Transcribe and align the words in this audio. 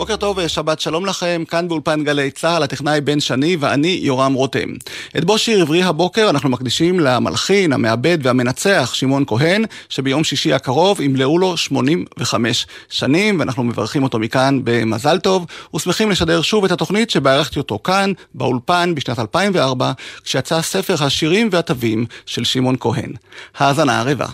בוקר 0.00 0.16
טוב 0.16 0.38
ושבת 0.38 0.80
שלום 0.80 1.06
לכם, 1.06 1.42
כאן 1.48 1.68
באולפן 1.68 2.04
גלי 2.04 2.30
צה"ל, 2.30 2.62
הטכנאי 2.62 3.00
בן 3.00 3.20
שני 3.20 3.56
ואני 3.60 3.98
יורם 4.02 4.32
רותם. 4.32 4.68
את 5.18 5.24
בו 5.24 5.38
שיר 5.38 5.62
עברי 5.62 5.82
הבוקר 5.82 6.30
אנחנו 6.30 6.48
מקדישים 6.48 7.00
למלחין, 7.00 7.72
המעבד 7.72 8.18
והמנצח 8.22 8.90
שמעון 8.94 9.24
כהן, 9.26 9.64
שביום 9.88 10.24
שישי 10.24 10.52
הקרוב 10.52 11.00
ימלאו 11.00 11.38
לו 11.38 11.56
85 11.56 12.66
שנים, 12.88 13.40
ואנחנו 13.40 13.64
מברכים 13.64 14.02
אותו 14.02 14.18
מכאן 14.18 14.60
במזל 14.64 15.18
טוב, 15.18 15.46
ושמחים 15.74 16.10
לשדר 16.10 16.42
שוב 16.42 16.64
את 16.64 16.72
התוכנית 16.72 17.10
שבערכתי 17.10 17.58
אותו 17.58 17.78
כאן, 17.84 18.12
באולפן, 18.34 18.94
בשנת 18.94 19.18
2004, 19.18 19.92
כשיצא 20.24 20.62
ספר 20.62 20.94
השירים 21.04 21.48
והתווים 21.52 22.06
של 22.26 22.44
שמעון 22.44 22.76
כהן. 22.80 23.12
האזנה 23.58 24.00
ערבה. 24.00 24.26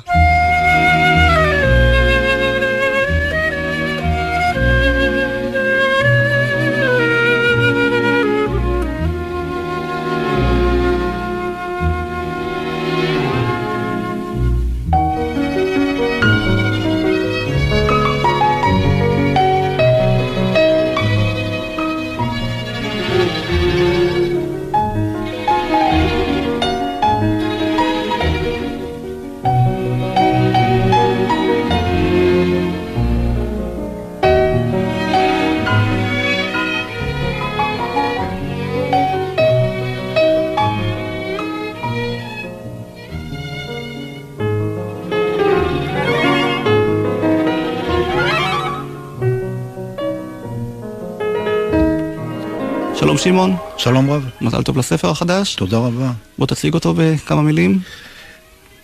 שלום 53.06 53.18
שמעון. 53.18 53.56
שלום 53.76 54.10
רב. 54.10 54.28
מזל 54.40 54.62
טוב 54.62 54.78
לספר 54.78 55.10
החדש. 55.10 55.54
תודה 55.54 55.78
רבה. 55.78 56.12
בוא 56.38 56.46
תציג 56.46 56.74
אותו 56.74 56.94
בכמה 56.96 57.42
מילים. 57.42 57.78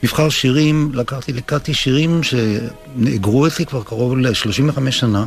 מבחר 0.02 0.28
שירים, 0.28 0.90
לקחתי, 0.94 1.32
לקחתי 1.32 1.74
שירים 1.74 2.20
שנאגרו 2.22 3.46
אצלי 3.46 3.66
כבר 3.66 3.82
קרוב 3.82 4.18
ל-35 4.18 4.90
שנה, 4.90 5.26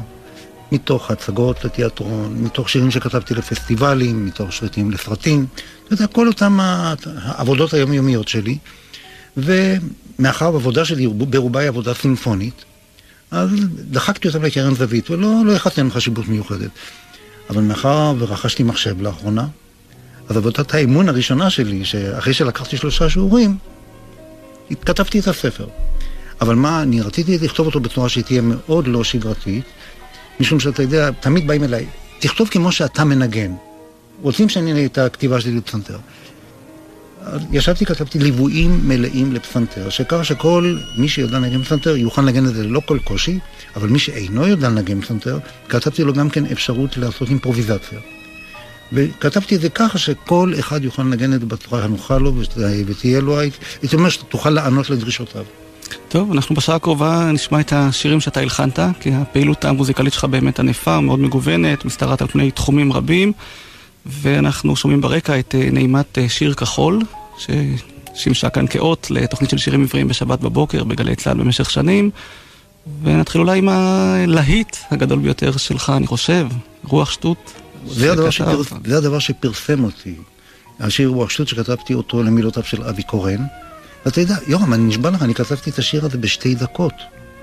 מתוך 0.72 1.12
הצגות 1.12 1.66
לתיאטרון, 1.66 2.36
מתוך 2.40 2.70
שירים 2.70 2.92
שכתבתי 2.92 3.34
לפסטיבלים, 3.34 4.26
מתוך 4.26 4.54
שירים 4.54 4.92
לסרטים, 4.92 5.46
אתה 5.86 5.94
יודע, 5.94 6.08
כל 6.08 6.28
אותם 6.28 6.60
העבודות 7.22 7.74
היומיומיות 7.74 8.28
שלי, 8.28 8.58
ומאחר 9.38 10.46
העבודה 10.46 10.86
שלי 10.86 11.08
ברובה 11.08 11.60
היא 11.60 11.68
עבודה 11.68 11.94
סימפונית, 11.94 12.66
אז 13.32 13.50
דחקתי 13.92 14.28
אותם 14.28 14.44
לקרן 14.44 14.76
זווית, 14.76 15.12
ולא 15.12 15.42
לא 15.46 15.52
יחסתי 15.52 15.82
להם 15.82 15.92
חשיבות 15.92 16.28
מיוחדת. 16.28 16.70
אבל 17.50 17.62
מאחר 17.62 18.14
ורכשתי 18.20 18.64
מחשב 18.64 19.02
לאחרונה, 19.02 19.48
אז 20.30 20.38
עבודת 20.38 20.74
האימון 20.74 21.10
הראשונה 21.10 21.50
שלי, 21.50 21.86
שאחרי 21.86 22.34
שלקחתי 22.34 22.78
שלושה 22.78 23.10
שיעורים, 23.10 23.58
כתבתי 24.86 25.20
את 25.20 25.28
הספר. 25.28 25.68
אבל 26.42 26.56
מה, 26.56 26.82
אני 26.82 27.02
רציתי 27.02 27.38
לכתוב 27.42 27.66
אותו 27.66 27.80
בצורה 27.80 28.10
שתהיה 28.10 28.42
מאוד 28.42 28.88
לא 28.88 29.04
שגרתית, 29.04 29.66
משום 30.40 30.60
שאתה 30.60 30.82
יודע, 30.82 31.12
תמיד 31.12 31.48
באים 31.48 31.64
אליי, 31.64 31.86
תכתוב 32.20 32.48
כמו 32.48 32.72
שאתה 32.72 33.04
מנגן. 33.04 33.52
רוצים 34.22 34.50
שאני 34.50 34.86
את 34.86 34.98
הכתיבה 34.98 35.42
שלי 35.42 35.52
לפסנתר. 35.52 35.98
ישבתי, 37.52 37.86
כתבתי 37.86 38.20
ליוויים 38.20 38.88
מלאים 38.88 39.34
לפסנתר, 39.34 39.90
שככה 39.90 40.24
שכל 40.24 40.78
מי 40.98 41.08
שיודע 41.08 41.40
לנגן 41.40 41.64
פסנתר 41.64 41.96
יוכל 41.96 42.22
לנגן 42.22 42.46
את 42.46 42.56
זה 42.56 42.64
ללא 42.64 42.82
כל 42.86 43.00
קושי, 43.04 43.40
אבל 43.76 43.90
מי 43.90 44.00
שאינו 44.00 44.48
יודע 44.48 44.70
לנגן 44.70 45.02
פסנתר, 45.02 45.40
כתבתי 45.70 46.04
לו 46.04 46.14
גם 46.14 46.30
כן 46.30 46.46
אפשרות 46.46 46.98
לעשות 46.98 47.30
אימפרוביזציה. 47.30 48.00
וכתבתי 48.94 49.56
את 49.56 49.62
זה 49.62 49.70
ככה 49.70 49.98
שכל 49.98 50.54
אחד 50.60 50.84
יוכל 50.84 51.04
לנגן 51.04 51.34
את 51.34 51.40
זה 51.40 51.46
בצורה 51.46 51.84
הנוחה 51.84 52.18
לו, 52.18 52.34
ותהיה 52.88 53.22
לו, 53.22 53.40
הייתי 53.40 53.96
אומר 53.96 54.10
שתוכל 54.10 54.50
לענות 54.50 54.90
לדרישותיו. 54.90 55.46
טוב, 56.08 56.32
אנחנו 56.32 56.56
בשעה 56.56 56.76
הקרובה 56.76 57.32
נשמע 57.34 57.60
את 57.60 57.74
השירים 57.74 58.22
שאתה 58.22 58.40
הלחנת, 58.40 58.80
כי 59.00 59.12
הפעילות 59.14 59.66
המוזיקלית 59.66 60.14
שלך 60.14 60.26
באמת 60.26 60.60
ענפה, 60.60 61.00
מאוד 61.00 61.20
מגוונת, 61.20 61.86
משתרעת 61.86 62.22
על 62.22 62.28
פני 62.28 62.52
תחומים 62.52 62.94
רבים. 62.94 63.34
ואנחנו 64.06 64.76
שומעים 64.76 65.02
ברקע 65.02 65.40
את 65.40 65.56
אה, 65.56 65.70
נעימת 65.72 66.18
אה, 66.18 66.30
שיר 66.30 66.54
כחול, 66.54 67.02
ששימשה 67.38 68.50
כאן 68.50 68.68
כאות 68.68 69.08
לתוכנית 69.12 69.50
של 69.50 69.58
שירים 69.58 69.84
עבריים 69.84 70.08
בשבת 70.08 70.40
בבוקר 70.40 70.84
בגלי 70.84 71.16
צה"ל 71.16 71.38
במשך 71.38 71.72
שנים. 71.72 72.10
ונתחיל 73.04 73.42
אולי 73.42 73.58
עם 73.58 73.70
הלהיט 73.70 74.78
הגדול 74.92 75.20
ביותר 75.20 75.58
שלך, 75.58 75.94
אני 75.98 76.08
חושב, 76.08 76.48
רוח 76.84 77.12
שטות. 77.12 77.54
זה 77.88 78.12
הדבר, 78.12 78.30
שפר... 78.30 78.62
זה 78.86 78.98
הדבר 78.98 79.20
שפרסם 79.20 79.84
אותי. 79.84 80.16
השיר 80.80 81.10
רוח 81.10 81.30
שטות 81.30 81.48
שכתבתי 81.48 81.94
אותו 81.94 82.24
למילותיו 82.24 82.64
של 82.64 82.84
אבי 82.84 83.04
קורן. 83.04 83.46
ואתה 84.06 84.22
יודע, 84.22 84.36
יורם, 84.48 84.74
אני 84.74 84.84
נשבע 84.84 85.10
לך, 85.10 85.22
אני 85.22 85.34
כתבתי 85.34 85.70
את 85.70 85.80
השיר 85.80 86.06
הזה 86.06 86.18
בשתי 86.18 86.56
דקות. 86.56 86.94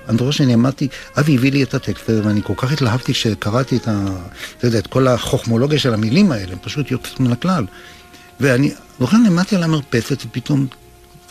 אני 0.09 0.17
זוכר 0.17 0.31
שאני 0.31 0.53
עמדתי, 0.53 0.87
אבי 1.19 1.35
הביא 1.35 1.51
לי 1.51 1.63
את 1.63 1.73
הטקסט 1.73 2.09
ואני 2.09 2.41
כל 2.43 2.53
כך 2.57 2.71
התלהבתי 2.71 3.13
כשקראתי 3.13 3.77
את, 3.77 3.87
ה, 3.87 4.05
אתה 4.57 4.67
יודע, 4.67 4.79
את 4.79 4.87
כל 4.87 5.07
החוכמולוגיה 5.07 5.79
של 5.79 5.93
המילים 5.93 6.31
האלה, 6.31 6.51
הם 6.51 6.57
פשוט 6.61 6.91
יוצאים 6.91 7.27
מן 7.27 7.31
הכלל. 7.31 7.65
ואני 8.39 8.71
זוכר, 8.99 9.17
נעמדתי 9.17 9.55
על 9.55 9.63
המרפסת 9.63 10.25
ופתאום 10.25 10.67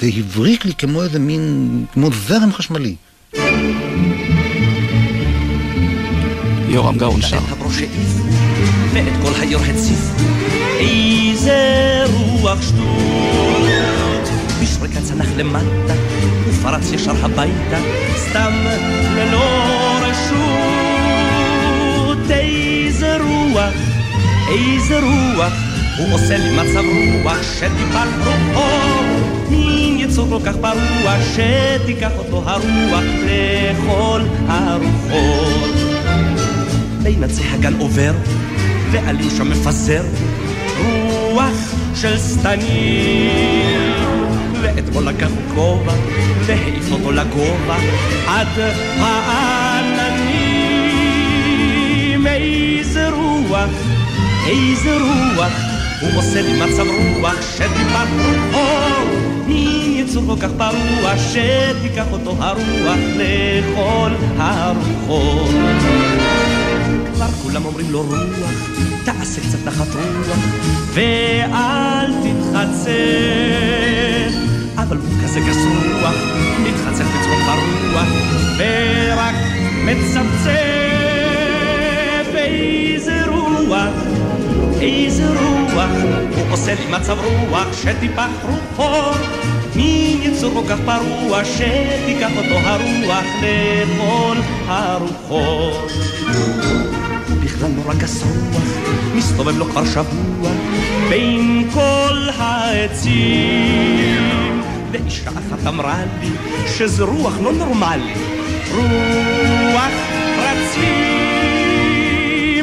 זה 0.00 0.10
הבריק 0.16 0.64
לי 0.64 0.74
כמו 0.74 1.02
איזה 1.02 1.18
מין, 1.18 1.84
כמו 1.92 2.10
זרם 2.28 2.52
חשמלי. 2.52 2.96
יורם 6.68 6.98
גאון 6.98 7.22
שר. 7.22 7.38
ואת 8.92 9.12
כל 9.22 9.32
היור 9.40 9.62
הציף, 9.62 10.00
איזה 10.78 12.02
רוח 12.12 12.62
שטות, 12.62 14.28
בשריקה 14.62 15.00
צנח 15.00 15.26
למטה. 15.36 15.94
פרץ 16.62 16.92
ישר 16.92 17.24
הביתה, 17.24 17.78
סתם 18.16 18.52
ללא 19.16 19.44
רשות. 20.02 20.42
איזה 22.30 23.16
רוח, 23.16 23.74
איזה 24.48 25.00
רוח, 25.00 25.52
הוא 25.98 26.14
עושה 26.14 26.36
לי 26.36 26.50
מצב 26.56 26.84
רוח 27.22 27.42
שטיפת 27.42 28.08
רוחו. 28.24 28.68
מין 29.50 29.98
יצור 29.98 30.28
כל 30.28 30.38
כך 30.44 30.56
ברוח, 30.56 31.20
שתיקח 31.34 32.10
אותו 32.18 32.42
הרוח 32.46 33.04
לכל 33.24 34.20
הרוחות. 34.48 35.74
בין 37.02 37.24
עצי 37.24 37.42
הגן 37.52 37.74
עובר, 37.78 38.12
ועלים 38.90 39.30
שם 39.30 39.50
מפזר, 39.50 40.02
רוח 40.78 41.74
של 41.94 42.18
שטנים. 42.18 44.01
ואתמול 44.62 45.04
לקח 45.08 45.30
כובע 45.54 45.92
והעיף 46.46 46.92
אותו 46.92 47.12
לגובה 47.12 47.76
עד 48.26 48.46
העננים. 48.98 50.62
איזה 52.26 53.08
רוח, 53.08 53.70
איזה 54.46 54.96
רוח, 54.96 55.52
הוא 56.00 56.10
עושה 56.16 56.42
לי 56.42 56.60
מצב 56.60 56.86
רוח 56.86 57.36
שטיפת 57.56 58.08
רוחו. 58.18 59.06
מין 59.46 59.96
יצור 59.96 60.24
כל 60.26 60.36
כך 60.40 60.50
פרוע 60.58 61.18
שתיקח 61.18 62.06
אותו 62.12 62.36
הרוח 62.38 62.98
לכל 63.16 64.10
הרוחות. 64.36 65.50
כבר 67.14 67.28
כולם 67.42 67.64
אומרים 67.64 67.90
לו 67.90 68.02
רוח, 68.02 68.52
תעשה 69.04 69.40
קצת 69.40 69.66
נחת 69.66 69.94
רוח, 69.94 70.38
ואל 70.94 72.12
תתחצר. 72.22 74.11
אבל 74.92 75.00
הוא 75.00 75.22
כזה 75.24 75.40
גס 75.40 75.56
רוח, 75.56 76.14
מתחצף 76.62 77.04
בצחוק 77.04 77.40
ברוח, 77.46 78.08
ורק 78.58 79.34
מצמצם. 79.84 80.92
איזה 82.36 83.26
רוח, 83.26 83.94
איזה 84.80 85.28
רוח, 85.28 85.90
הוא 86.36 86.44
עושה 86.50 86.74
לי 86.74 86.86
מצב 86.90 87.18
רוח 87.18 87.66
שטיפח 87.82 88.28
רוחו. 88.42 89.18
מין 89.76 90.22
יצור 90.22 90.54
כל 90.54 90.68
כך 90.68 90.78
פרוע, 90.84 91.44
שתיקח 91.44 92.30
אותו 92.36 92.54
הרוח 92.54 93.24
לכל 93.42 94.36
הרוחות. 94.66 95.92
הוא 97.28 97.36
בכלל 97.44 97.68
נורא 97.68 97.94
גס 97.94 98.22
רוח, 98.22 98.62
מסתובב 99.14 99.58
לו 99.58 99.64
כבר 99.64 99.84
שבוע 99.84 100.50
בין 101.08 101.70
כל 101.74 102.28
העצים. 102.38 103.82
ואישה 104.92 105.30
אחת 105.30 105.66
אמרה 105.68 105.98
לי 106.20 106.28
שזה 106.66 107.04
רוח 107.04 107.34
לא 107.42 107.52
נורמלי. 107.52 108.14
רוח 108.74 109.90
פרצים 110.36 111.10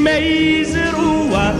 איזה 0.07 0.91
רוח, 0.91 1.55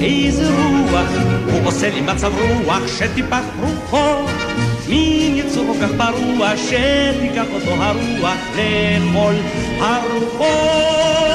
איזה 0.00 0.48
רוח. 0.48 1.08
הוא 1.52 1.60
עושה 1.64 1.90
לי 1.90 2.00
מצב 2.00 2.32
רוח 2.38 2.82
שטיפח 2.98 3.44
רוחו. 3.60 4.26
מין 4.88 5.36
יצור 5.36 5.66
כל 5.66 5.86
כך 5.86 5.90
פרוע 5.98 6.56
שתיקח 6.56 7.46
אותו 7.54 7.70
הרוח 7.70 8.38
לכל 8.54 9.34
הרוחות. 9.80 11.29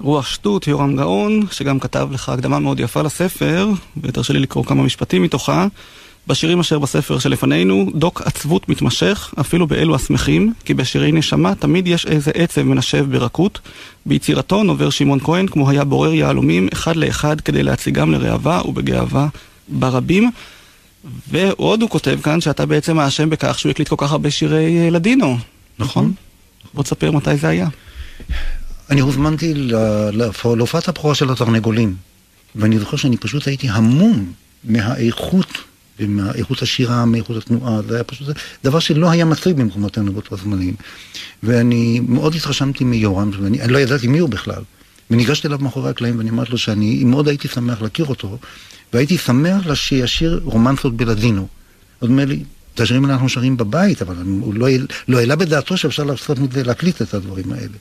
רוח 0.00 0.26
שטות, 0.26 0.66
יורם 0.66 0.96
גאון, 0.96 1.46
שגם 1.50 1.80
כתב 1.80 2.08
לך 2.12 2.28
הקדמה 2.28 2.58
מאוד 2.58 2.80
יפה 2.80 3.02
לספר, 3.02 3.68
ותרשה 4.02 4.32
לי 4.32 4.38
לקרוא 4.38 4.64
כמה 4.64 4.82
משפטים 4.82 5.22
מתוכה. 5.22 5.66
בשירים 6.26 6.60
אשר 6.60 6.78
בספר 6.78 7.18
שלפנינו, 7.18 7.90
דוק 7.94 8.22
עצבות 8.22 8.68
מתמשך, 8.68 9.34
אפילו 9.40 9.66
באלו 9.66 9.94
השמחים, 9.94 10.52
כי 10.64 10.74
בשירי 10.74 11.12
נשמה 11.12 11.54
תמיד 11.54 11.86
יש 11.86 12.06
איזה 12.06 12.30
עצב 12.34 12.62
מנשב 12.62 13.06
ברכות. 13.10 13.60
ביצירתו 14.06 14.62
נובר 14.62 14.90
שמעון 14.90 15.20
כהן 15.20 15.46
כמו 15.46 15.70
היה 15.70 15.84
בורר 15.84 16.14
יהלומים 16.14 16.68
אחד 16.72 16.96
לאחד 16.96 17.40
כדי 17.40 17.62
להציגם 17.62 18.12
לראווה 18.12 18.62
ובגאווה 18.64 19.28
ברבים. 19.68 20.30
ועוד 21.30 21.82
הוא 21.82 21.90
כותב 21.90 22.18
כאן 22.22 22.40
שאתה 22.40 22.66
בעצם 22.66 22.98
האשם 22.98 23.30
בכך 23.30 23.58
שהוא 23.58 23.70
הקליט 23.70 23.88
כל 23.88 23.96
כך 23.98 24.12
הרבה 24.12 24.30
שירי 24.30 24.78
אה, 24.78 24.90
לדינו, 24.90 25.38
נכון? 25.78 26.12
בוא 26.74 26.82
תספר 26.82 27.10
מתי 27.10 27.36
זה 27.36 27.48
היה. 27.48 27.68
אני 28.90 29.00
הוזמנתי 29.00 29.54
להופעת 30.56 30.88
הבכורה 30.88 31.14
של 31.14 31.30
התרנגולים, 31.30 31.94
ואני 32.56 32.78
זוכר 32.78 32.96
שאני 32.96 33.16
פשוט 33.16 33.46
הייתי 33.46 33.68
המום 33.68 34.32
מהאיכות 34.64 35.46
ומאיכות 36.00 36.62
השירה, 36.62 37.04
מאיכות 37.04 37.36
התנועה, 37.36 37.82
זה 37.88 37.94
היה 37.94 38.04
פשוט 38.04 38.28
דבר 38.64 38.78
שלא 38.78 39.10
היה 39.10 39.24
מצוי 39.24 39.52
במקומותינו 39.52 40.12
באותו 40.12 40.36
זמנים. 40.36 40.74
ואני 41.42 42.00
מאוד 42.08 42.34
התרשמתי 42.34 42.84
מיורם, 42.84 43.30
ואני 43.42 43.58
לא 43.68 43.78
ידעתי 43.78 44.06
מי 44.06 44.18
הוא 44.18 44.28
בכלל. 44.28 44.62
וניגשתי 45.10 45.48
אליו 45.48 45.58
מאחורי 45.58 45.90
הקלעים 45.90 46.18
ואני 46.18 46.30
אמרתי 46.30 46.50
לו 46.52 46.58
שאני 46.58 47.04
מאוד 47.04 47.28
הייתי 47.28 47.48
שמח 47.48 47.82
להכיר 47.82 48.06
אותו, 48.06 48.38
והייתי 48.92 49.18
שמח 49.18 49.74
שישיר 49.74 50.40
רומנסות 50.44 50.96
בלדינו. 50.96 51.48
עוד 51.98 52.10
אומר 52.10 52.24
לי, 52.24 52.44
את 52.74 52.80
השירים 52.80 53.04
האלה 53.04 53.14
אנחנו 53.14 53.28
שרים 53.28 53.56
בבית, 53.56 54.02
אבל 54.02 54.16
הוא 54.40 54.54
לא, 54.54 54.68
לא 55.08 55.18
העלה 55.18 55.36
בדעתו 55.36 55.76
שאפשר 55.76 56.04
לעשות 56.04 56.38
מזה, 56.38 56.64
להקליט 56.64 57.02
את 57.02 57.14
הדברים 57.14 57.52
האלה. 57.52 57.76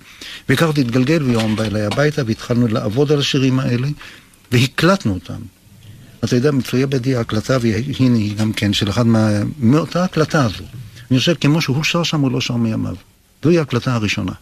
והכרתי 0.49 0.83
להתגלגל, 0.83 1.23
ויורם 1.23 1.55
בא 1.55 1.63
אליי 1.63 1.81
הביתה, 1.85 2.21
והתחלנו 2.25 2.67
לעבוד 2.67 3.11
על 3.11 3.19
השירים 3.19 3.59
האלה, 3.59 3.87
והקלטנו 4.51 5.13
אותם. 5.13 5.41
אתה 6.23 6.35
יודע, 6.35 6.51
מצויה 6.51 6.87
בידי 6.87 7.15
ההקלטה, 7.15 7.57
והנה 7.61 8.17
היא 8.17 8.35
גם 8.35 8.53
כן, 8.53 8.73
של 8.73 8.89
אחד 8.89 9.07
מה... 9.07 9.29
מאותה 9.59 10.03
הקלטה 10.03 10.45
הזו. 10.45 10.63
אני 11.11 11.19
חושב, 11.19 11.33
כמו 11.41 11.61
שהוא 11.61 11.83
שר 11.83 12.03
שם, 12.03 12.21
הוא 12.21 12.31
לא 12.31 12.41
שר 12.41 12.55
מימיו. 12.55 12.95
זוהי 13.43 13.57
ההקלטה 13.57 13.93
הראשונה. 13.93 14.33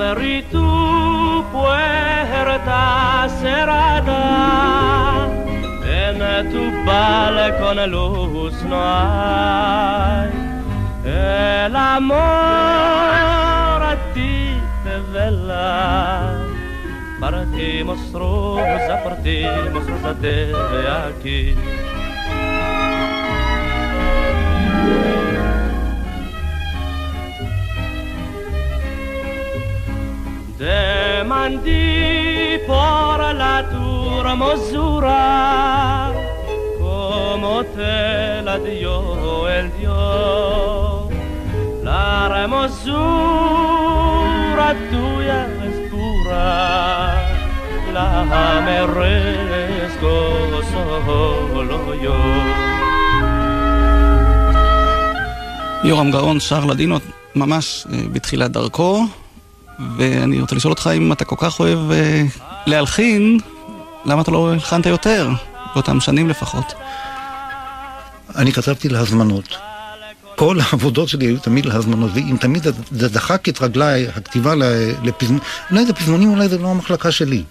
Abrí 0.00 0.42
tu 0.44 1.44
puerta 1.52 3.26
cerrada 3.40 5.26
en 5.84 6.18
tu 6.52 6.62
balcón 6.86 7.90
luz 7.90 8.54
no 8.62 8.76
hay. 8.80 10.30
El 11.04 11.74
amor 11.74 12.16
a 13.82 13.96
ti 14.14 14.54
te 14.84 14.98
vela. 15.12 16.38
Partimos 17.20 17.98
rosa, 18.12 19.02
partimos 19.02 19.84
rosa 19.90 20.14
de 20.14 20.54
aquí. 21.08 21.54
Demandi 31.48 32.60
por 32.66 33.18
la 33.42 33.56
tua 33.72 34.20
hermosura 34.20 36.12
como 36.78 37.64
te 37.64 38.42
la 38.42 38.58
dio 38.58 39.48
el 39.48 39.66
Dios. 39.78 41.08
La 41.82 42.26
hermosura 42.42 42.76
tuya 44.90 45.40
es 45.68 45.76
pura, 45.90 46.48
la 47.96 48.10
merezco 48.66 50.14
solo 50.72 51.94
yo. 52.04 52.18
יורם 55.84 56.10
גאון 56.10 56.40
שר 56.40 56.64
לדינו 56.64 56.98
ממש 57.34 57.86
בתחילת 58.12 58.50
דרכו, 58.50 59.06
ואני 59.96 60.40
רוצה 60.40 60.56
לשאול 60.56 60.70
אותך 60.70 60.90
אם 60.96 61.12
אתה 61.12 61.24
כל 61.24 61.36
כך 61.38 61.60
אוהב 61.60 61.90
אה, 61.90 62.22
להלחין, 62.66 63.38
למה 64.04 64.22
אתה 64.22 64.30
לא 64.30 64.52
הלחנת 64.52 64.86
יותר? 64.86 65.30
באותם 65.74 66.00
שנים 66.00 66.28
לפחות. 66.28 66.74
אני 68.36 68.52
כתבתי 68.52 68.88
להזמנות. 68.88 69.56
כל 70.36 70.58
העבודות 70.64 71.08
שלי 71.08 71.26
היו 71.26 71.38
תמיד 71.38 71.66
להזמנות, 71.66 72.10
ואם 72.14 72.36
תמיד 72.40 72.66
זה 72.90 73.08
דחק 73.08 73.48
את 73.48 73.62
רגליי, 73.62 74.08
הכתיבה 74.08 74.54
לפזמונים, 75.02 75.42
אולי 75.70 75.86
זה 75.86 75.92
פזמונים, 75.92 76.30
אולי 76.30 76.48
זה 76.48 76.58
לא 76.58 76.68
המחלקה 76.68 77.12
שלי. 77.12 77.42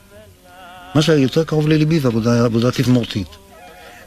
מה 0.96 1.02
שיותר 1.02 1.44
קרוב 1.44 1.68
לליבי 1.68 2.00
זה 2.00 2.08
עבודה, 2.08 2.46
עבודה 2.46 2.72
תזמורתית. 2.72 3.28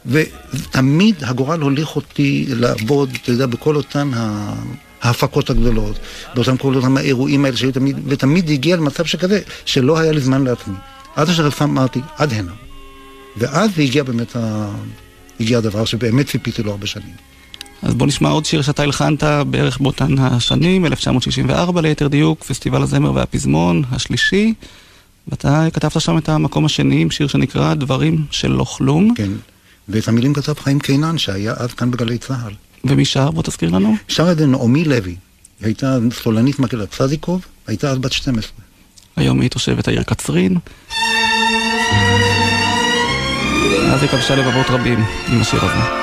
ותמיד 0.05 1.23
הגורל 1.23 1.61
הוליך 1.61 1.95
אותי 1.95 2.45
לעבוד, 2.49 3.09
אתה 3.21 3.31
יודע, 3.31 3.45
בכל 3.45 3.75
אותן 3.75 4.11
ה... 4.13 4.53
ההפקות 5.01 5.49
הגדולות, 5.49 5.99
באותם 6.35 6.57
כל 6.57 6.75
אותם 6.75 6.97
האירועים 6.97 7.45
האלה 7.45 7.57
שהיו 7.57 7.71
תמיד, 7.71 7.97
ותמיד 8.07 8.49
הגיע 8.49 8.75
למצב 8.75 9.05
שכזה, 9.05 9.41
שלא 9.65 9.99
היה 9.99 10.11
לי 10.11 10.21
זמן 10.21 10.43
לעצמי. 10.43 10.75
עד 11.15 11.29
אשר 11.29 11.49
אמרתי, 11.61 11.99
עד 12.17 12.33
הנה. 12.33 12.51
ואז 13.37 13.69
הגיע 13.77 14.03
באמת, 14.03 14.35
ה... 14.35 14.71
הגיע 15.39 15.57
הדבר 15.57 15.85
שבאמת 15.85 16.27
ציפיתי 16.27 16.63
לו 16.63 16.71
הרבה 16.71 16.87
שנים. 16.87 17.15
אז 17.81 17.93
בוא 17.93 18.07
נשמע 18.07 18.29
עוד 18.29 18.45
שיר 18.45 18.61
שאתה 18.61 18.83
הלחנת 18.83 19.23
בערך 19.49 19.79
באותן 19.79 20.19
השנים, 20.19 20.85
1964 20.85 21.81
ליתר 21.81 22.07
דיוק, 22.07 22.43
פסטיבל 22.43 22.81
הזמר 22.81 23.13
והפזמון 23.13 23.83
השלישי, 23.91 24.53
ואתה 25.27 25.67
כתבת 25.73 26.01
שם 26.01 26.17
את 26.17 26.29
המקום 26.29 26.65
השני 26.65 27.01
עם 27.01 27.11
שיר 27.11 27.27
שנקרא 27.27 27.73
דברים 27.73 28.25
של 28.31 28.51
לא 28.51 28.63
כלום. 28.63 29.13
כן, 29.15 29.31
ואת 29.89 30.07
המילים 30.07 30.33
כתב 30.33 30.53
חיים 30.53 30.79
קינן, 30.79 31.17
שהיה 31.17 31.53
אז 31.57 31.73
כאן 31.73 31.91
בגלי 31.91 32.17
צה"ל. 32.17 32.53
ומי 32.83 33.05
שר? 33.05 33.31
בוא 33.31 33.43
תזכיר 33.43 33.69
לנו. 33.69 33.95
שר 34.07 34.31
את 34.31 34.37
זה 34.37 34.45
נעמי 34.45 34.85
לוי. 34.85 35.11
היא 35.11 35.17
הייתה 35.61 35.97
סולנית 36.13 36.59
מקהלת 36.59 36.91
צדיקוב, 36.91 37.45
הייתה 37.67 37.89
אז 37.89 37.97
בת 37.97 38.11
12. 38.11 38.51
היום 39.15 39.41
היא 39.41 39.49
תושבת 39.49 39.87
העיר 39.87 40.03
קצרין. 40.03 40.57
אז 43.93 44.01
היא 44.01 44.09
כבשה 44.09 44.35
לבבות 44.35 44.65
רבים 44.69 44.99
עם 45.31 45.41
השיר 45.41 45.59
הזה. 45.65 46.01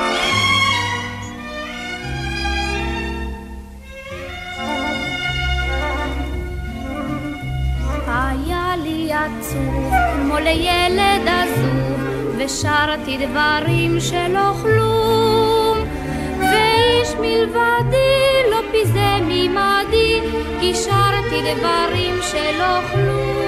לילד 10.41 11.29
עזוב, 11.29 12.01
ושרתי 12.39 13.27
דברים 13.27 14.01
שלא 14.01 14.55
כלום. 14.63 15.58
מלבדי 17.21 18.51
לא 18.51 18.61
פיזה 18.73 19.17
ממדי, 19.23 20.21
כי 20.61 20.75
שרתי 20.75 21.55
דברים 21.55 22.19
שלא 22.23 22.81
כלום. 22.93 23.39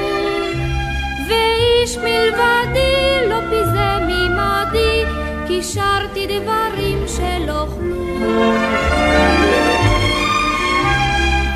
ואיש 1.28 1.96
מלבדי 1.96 3.28
לא 3.28 3.36
פיזה 3.50 3.90
ממדי, 4.00 5.04
כי 5.46 5.62
שרתי 5.62 6.26
דברים 6.26 7.04
שלא 7.08 7.66
כלום. 7.74 8.22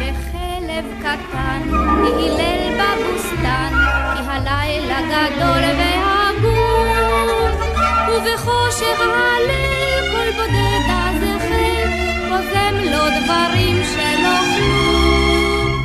וכלב 0.01 0.85
קטן 1.01 1.63
הילל 2.05 2.81
בבוסתן, 2.81 3.73
כי 4.15 4.23
הלילה 4.27 5.01
גדול 5.01 5.65
והגון, 5.79 7.53
ובחושך 8.09 9.01
הליל 9.01 10.13
כל 10.13 10.31
בודד 10.37 10.64
פוזם 12.45 12.75
לו 12.85 13.05
דברים 13.25 13.83
שלא 13.95 14.37
כלום. 14.57 15.85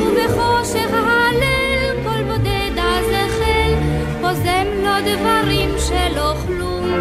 ובחושך 0.00 0.90
הליל 0.92 2.04
כל 2.04 2.22
בודד 2.22 2.70
הזכר, 2.76 3.74
פוזם 4.20 4.66
לו 4.82 5.14
דברים 5.14 5.70
שלא 5.78 6.34
כלום. 6.46 6.92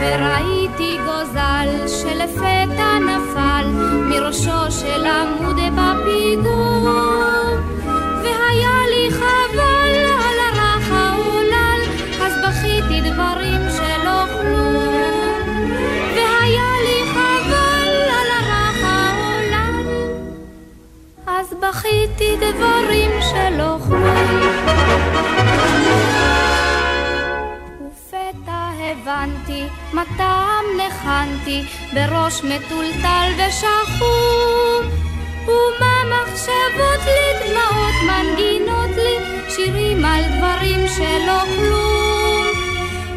וראיתי 0.00 0.98
גוזל 1.06 1.88
שלפתע 1.88 2.98
נפל 2.98 3.66
מראשו 4.08 4.70
של 4.70 5.06
עמוד 5.06 5.39
דברים 22.36 23.10
שלא 23.20 23.76
כלום. 23.88 24.40
ופתע 27.86 28.70
הבנתי 28.90 29.64
מה 29.92 30.02
טעם 30.16 30.64
נחנתי 30.76 31.62
בראש 31.94 32.44
מטולטל 32.44 33.28
ושחום. 33.38 35.10
ומה 35.46 35.96
מחשבות 36.04 37.00
לי, 37.06 37.50
דמעות 37.50 37.94
מנגינות 38.06 38.96
לי, 38.96 39.16
שירים 39.48 40.04
על 40.04 40.22
דברים 40.36 40.88
שלא 40.88 41.40
כלום. 41.56 42.46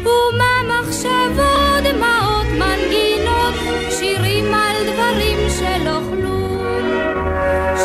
ומה 0.02 0.80
מחשבות, 0.80 1.82
דמעות 1.84 2.46
מנגינות, 2.58 3.54
שירים 3.98 4.54
על 4.54 4.76
דברים 4.92 5.38
שלא 5.58 5.98
כלום. 6.10 6.90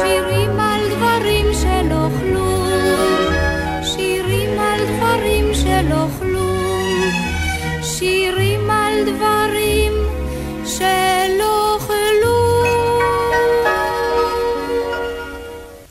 שירים 0.01 0.38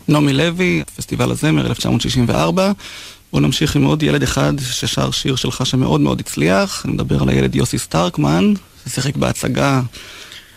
נעמי 0.09 0.33
לוי, 0.33 0.83
פסטיבל 0.97 1.31
הזמר 1.31 1.67
1964. 1.67 2.73
בואו 3.33 3.43
נמשיך 3.43 3.77
עם 3.77 3.85
עוד 3.85 4.03
ילד 4.03 4.23
אחד 4.23 4.53
ששר 4.61 5.11
שיר 5.11 5.37
שלך 5.37 5.67
שמאוד 5.67 6.01
מאוד 6.01 6.21
הצליח. 6.21 6.83
אני 6.85 6.93
מדבר 6.93 7.23
על 7.23 7.29
הילד 7.29 7.55
יוסי 7.55 7.79
סטארקמן, 7.79 8.55
ששיחק 8.87 9.17
בהצגה 9.17 9.81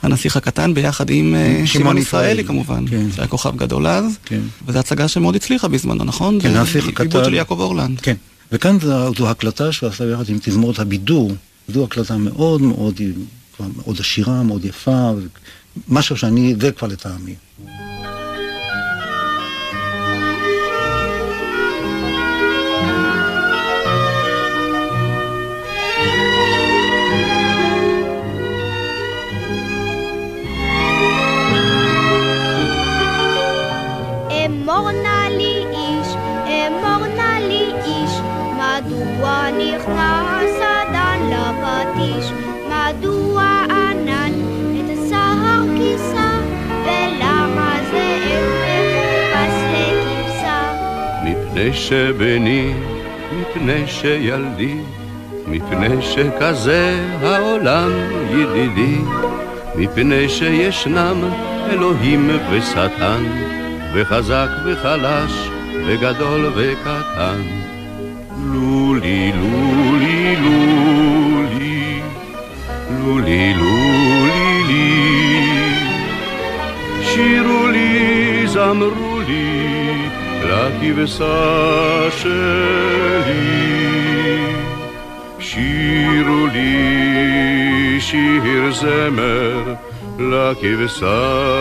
הנסיך 0.01 0.37
הקטן 0.37 0.73
ביחד 0.73 1.09
עם 1.09 1.35
אה, 1.35 1.61
שמעון 1.65 1.97
ישראלי 1.97 2.43
כמובן, 2.43 2.85
כן. 2.87 3.11
שהיה 3.15 3.27
כוכב 3.27 3.57
גדול 3.57 3.87
אז. 3.87 4.17
כן. 4.25 4.41
וזו 4.65 4.79
הצגה 4.79 5.07
שמאוד 5.07 5.35
הצליחה 5.35 5.67
בזמנו, 5.67 6.03
נכון? 6.03 6.41
כן, 6.41 6.55
הנסיך 6.55 6.87
הקטן. 6.87 7.03
עיבוד 7.03 7.25
של 7.25 7.33
יעקב 7.33 7.59
אורלנד. 7.59 8.01
כן. 8.01 8.15
וכאן 8.51 8.79
זו, 8.79 9.13
זו 9.17 9.29
הקלטה 9.29 9.71
שהוא 9.71 9.89
עשה 9.89 10.11
יחד 10.11 10.29
עם 10.29 10.37
תזמורת 10.41 10.79
הבידור. 10.79 11.31
זו 11.67 11.83
הקלטה 11.83 12.17
מאוד 12.17 12.61
מאוד, 12.61 13.01
מאוד 13.59 13.99
עשירה, 13.99 14.43
מאוד 14.43 14.65
יפה, 14.65 15.11
משהו 15.87 16.17
שאני, 16.17 16.55
זה 16.61 16.71
כבר 16.71 16.87
לטעמי. 16.87 17.35
מפני 51.23 51.73
שבני, 51.73 52.73
מפני 53.31 53.87
שילדי, 53.87 54.77
מפני 55.47 56.01
שכזה 56.01 56.99
העולם 57.21 57.91
ידידי, 58.31 58.97
מפני 59.75 60.29
שישנם 60.29 61.29
אלוהים 61.69 62.29
ושטן, 62.51 63.23
וחזק 63.93 64.49
וחלש, 64.65 65.49
וגדול 65.85 66.51
וקטן. 66.55 67.60
לולי, 68.53 69.31
לולי, 69.31 70.35
לולי, 70.35 72.01
לולי, 72.99 73.53
לולי, 73.53 74.63
לי, 74.67 75.75
שירו 77.03 77.67
לי, 77.67 78.47
זמרו 78.47 79.19
לי, 79.27 80.09
לכבשה 80.45 82.07
שלי. 82.17 83.71
שירו 85.39 86.47
לי 86.53 87.97
שיר 87.99 88.71
זמר, 88.71 89.73
לכבשה 90.19 91.53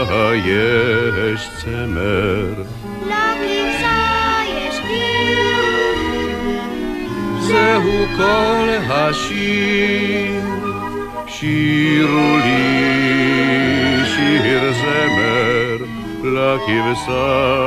יש 0.46 1.48
זהו 7.60 8.06
כל 8.16 8.68
השיר, 8.88 10.42
שירו 11.26 12.38
לי 12.44 14.00
שיר 14.06 14.72
זמר, 14.72 15.76
לכבשה 16.24 17.60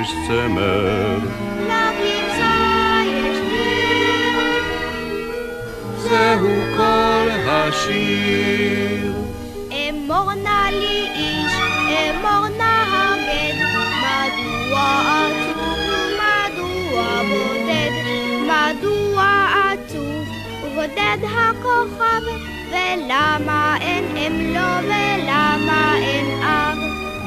יש 0.00 0.12
צמר. 0.26 1.18
זהו 5.96 6.48
כל 6.76 7.28
השיר. 7.46 9.12
אמור 9.70 10.34
נא 10.34 10.70
לי 10.70 11.08
ובודד 21.10 21.24
הכוכב, 21.24 22.22
ולמה 22.70 23.76
אין 23.80 24.04
אם 24.16 24.54
לו 24.54 24.88
ולמה 24.88 25.96
אין 25.96 26.42
אב. 26.42 26.78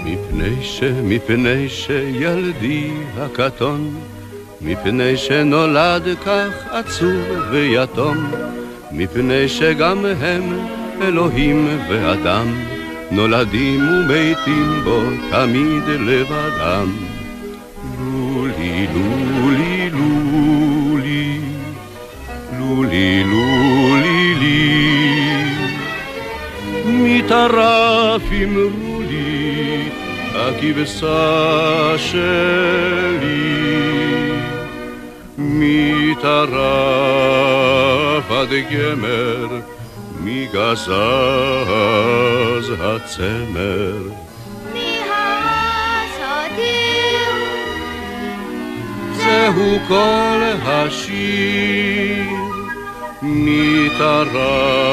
מפני 0.05 0.63
ש... 0.63 0.83
מפני 0.83 1.69
שילדי 1.69 2.91
הקטון, 3.17 3.95
מפני 4.61 5.17
שנולד 5.17 6.03
כך 6.25 6.67
עצוב 6.71 7.21
ויתום, 7.51 8.31
מפני 8.91 9.49
שגם 9.49 10.05
הם 10.05 10.67
אלוהים 11.01 11.79
ואדם, 11.89 12.47
נולדים 13.11 13.81
ומתים 14.09 14.83
בו 14.83 15.01
תמיד 15.31 15.83
לבדם. 15.87 16.91
לולי, 17.99 18.87
לולי, 18.93 19.22
מטרף 27.33 28.21
אמרו 28.43 29.01
לי, 29.09 29.89
הכבשה 30.35 31.93
שלי. 31.97 33.33
מטרף 35.37 36.61
עד 38.31 38.49
גמר, 38.71 39.47
מגזז 40.23 40.87
הצמר. 42.79 43.97
זהו 49.13 49.79
כל 49.87 50.41
השיר, 50.65 52.25
מטרף 53.21 54.83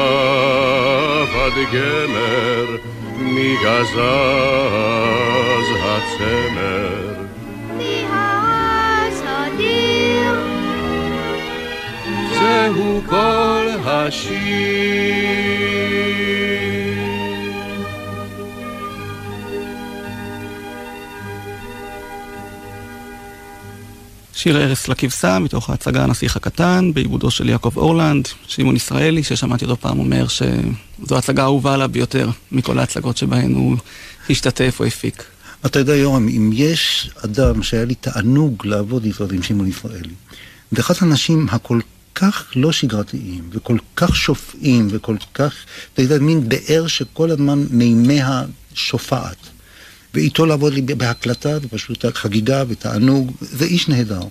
עד 1.51 1.57
גמר, 1.73 2.77
מגזז 3.19 3.97
הצמר. 5.83 7.13
זהו 12.33 13.01
כל 13.09 13.67
השיר. 13.85 15.80
שיר 24.41 24.57
ארס 24.57 24.87
לכבשה, 24.87 25.39
מתוך 25.39 25.69
ההצגה 25.69 26.03
הנסיך 26.03 26.35
הקטן, 26.35 26.91
בעיבודו 26.93 27.31
של 27.31 27.49
יעקב 27.49 27.77
אורלנד, 27.77 28.27
שמעון 28.47 28.75
ישראלי, 28.75 29.23
ששמעתי 29.23 29.65
אותו 29.65 29.77
פעם 29.77 29.99
אומר 29.99 30.27
שזו 30.27 31.15
ההצגה 31.15 31.41
האהובה 31.41 31.73
עליו 31.73 31.89
ביותר 31.91 32.29
מכל 32.51 32.79
ההצגות 32.79 33.17
שבהן 33.17 33.53
הוא 33.53 33.77
השתתף 34.29 34.75
או 34.79 34.85
הפיק. 34.85 35.23
אתה 35.65 35.79
יודע, 35.79 35.95
יורם, 35.95 36.27
אם 36.27 36.49
יש 36.53 37.09
אדם 37.25 37.63
שהיה 37.63 37.85
לי 37.85 37.95
תענוג 37.95 38.65
לעבוד 38.65 39.05
איתו, 39.05 39.27
עם 39.31 39.43
שמעון 39.43 39.67
ישראלי, 39.67 40.13
ואחד 40.71 40.93
האנשים 41.01 41.47
הכל 41.51 41.79
כך 42.15 42.45
לא 42.55 42.71
שגרתיים, 42.71 43.49
וכל 43.51 43.77
כך 43.95 44.15
שופעים, 44.15 44.87
וכל 44.91 45.15
כך, 45.33 45.53
אתה 45.93 46.01
יודע, 46.01 46.19
מין 46.19 46.49
באר 46.49 46.87
שכל 46.87 47.31
הזמן 47.31 47.65
מימיה 47.69 48.43
שופעת. 48.73 49.50
ואיתו 50.13 50.45
לעבוד 50.45 50.73
לי 50.73 50.81
בהקלטה, 50.81 51.59
זה 51.59 51.67
פשוט 51.67 52.05
חגיגה 52.13 52.63
ותענוג, 52.67 53.31
זה 53.41 53.65
איש 53.65 53.87
נהדר. 53.87 54.21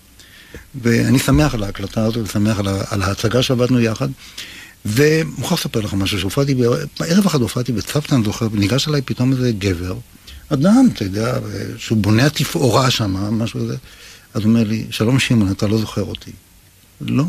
ואני 0.83 1.19
שמח 1.19 1.55
על 1.55 1.63
ההקלטה 1.63 2.05
הזו, 2.05 2.25
ושמח 2.25 2.59
על, 2.59 2.69
על 2.91 3.03
ההצגה 3.03 3.43
שעבדנו 3.43 3.81
יחד. 3.81 4.09
ומוכרח 4.87 5.61
לספר 5.61 5.81
לך 5.81 5.95
משהו, 5.95 6.21
שהופעתי, 6.21 6.55
בערב 7.01 7.27
אחד 7.27 7.41
הופעתי 7.41 7.73
בצוותא, 7.73 8.15
אני 8.15 8.25
זוכר, 8.25 8.49
וניגש 8.53 8.89
אליי 8.89 9.03
פתאום 9.03 9.33
איזה 9.33 9.53
גבר, 9.53 9.97
אדם, 10.49 10.89
אתה 10.93 11.05
יודע, 11.05 11.39
שהוא 11.77 11.99
בונה 11.99 12.31
תפאורה 12.31 12.91
שם, 12.91 13.13
משהו 13.13 13.61
כזה. 13.61 13.77
אז 14.35 14.43
הוא 14.43 14.49
אומר 14.51 14.65
לי, 14.65 14.87
שלום 14.91 15.19
שמעון, 15.19 15.53
אתה 15.53 15.67
לא 15.67 15.79
זוכר 15.79 16.03
אותי. 16.03 16.31
לא, 17.01 17.25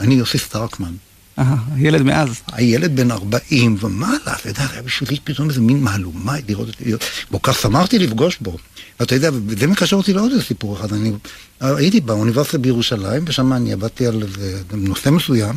אני 0.00 0.14
יוסי 0.14 0.38
סטרקמן. 0.38 0.92
אה, 1.38 1.54
ילד 1.76 2.02
מאז. 2.02 2.28
הילד 2.52 2.96
בן 2.96 3.10
40 3.10 3.76
ומעלה, 3.80 4.36
אתה 4.40 4.48
יודע, 4.48 4.66
היה 4.72 4.82
בשבילי 4.82 5.20
פתאום 5.24 5.48
איזה 5.48 5.60
מין 5.60 5.82
מהלומה 5.82 6.36
לראות 6.48 6.68
אותי, 6.68 6.92
כל 7.30 7.38
כך 7.42 7.60
שמחתי 7.60 7.98
לפגוש 7.98 8.38
בו. 8.40 8.56
ואתה 9.00 9.14
יודע, 9.14 9.30
וזה 9.46 9.66
מקשר 9.66 9.96
אותי 9.96 10.12
לעוד 10.12 10.30
איזה 10.32 10.44
סיפור 10.44 10.76
אחד. 10.76 10.92
אני 10.92 11.12
הייתי 11.60 12.00
באוניברסיטה 12.00 12.58
בירושלים, 12.58 13.24
ושם 13.26 13.52
אני 13.52 13.72
עבדתי 13.72 14.06
על 14.06 14.22
נושא 14.72 15.10
מסוים, 15.10 15.56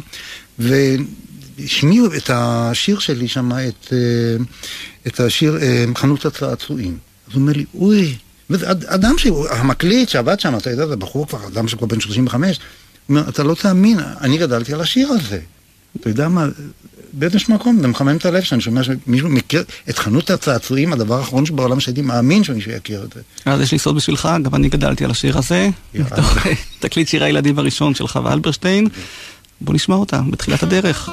והשמיעו 0.60 2.06
את 2.18 2.30
השיר 2.34 3.00
שלי 3.00 3.28
שם, 3.28 3.52
את, 3.52 3.94
אה, 3.94 4.44
את 5.08 5.20
השיר 5.20 5.58
אה, 5.62 5.86
חנות 5.96 6.26
הצעצועים. 6.26 6.98
אז 7.28 7.34
הוא 7.34 7.42
אומר 7.42 7.54
לי, 7.54 7.66
אוי, 7.74 8.16
אדם 8.66 9.16
המקליט 9.50 10.10
שעבד 10.10 10.40
שם, 10.40 10.58
אתה 10.58 10.70
יודע, 10.70 10.88
זה 10.88 10.96
בחור 10.96 11.28
כבר, 11.28 11.48
אדם 11.48 11.68
שכבר 11.68 11.88
בן 11.88 12.00
35, 12.00 12.58
הוא 12.58 12.64
אומר, 13.18 13.30
אתה 13.30 13.44
לא 13.44 13.56
תאמין, 13.56 14.00
אני 14.22 14.38
גדלתי 14.38 14.74
על 14.74 14.82
השיר 14.82 15.10
הזה. 15.10 15.40
אתה 16.00 16.10
יודע 16.10 16.28
מה, 16.28 16.48
באיזשהו 17.14 17.54
מקום 17.54 17.80
זה 17.82 17.88
מחמם 17.88 18.18
את 18.18 18.26
הלב 18.26 18.44
שאני 18.44 18.62
שומע 18.62 18.84
שמישהו 18.84 19.30
מכיר 19.30 19.64
את 19.90 19.98
חנות 19.98 20.30
הצעצועים, 20.30 20.94
הדבר 20.94 21.18
האחרון 21.18 21.46
שבעולם 21.46 21.80
שהייתי 21.80 22.02
מאמין 22.02 22.44
שמישהו 22.44 22.72
יכיר 22.72 23.04
את 23.04 23.14
זה. 23.14 23.22
אז 23.46 23.62
יש 23.62 23.72
לי 23.72 23.80
סוד 23.80 23.96
בשבילך, 23.96 24.30
גם 24.44 24.56
אני 24.56 24.70
גדלתי 24.70 25.06
על 25.06 25.12
השיר 25.12 25.38
הזה, 25.38 25.70
תקליט 26.80 27.08
שיר 27.08 27.24
הילדים 27.24 27.60
הראשון 27.60 27.96
של 27.96 28.08
חווה 28.08 28.34
אלברשטיין. 28.34 28.88
בוא 29.62 29.74
נשמע 29.74 29.96
אותה 29.96 30.22
בתחילת 30.32 30.64
הדרך. 30.64 31.10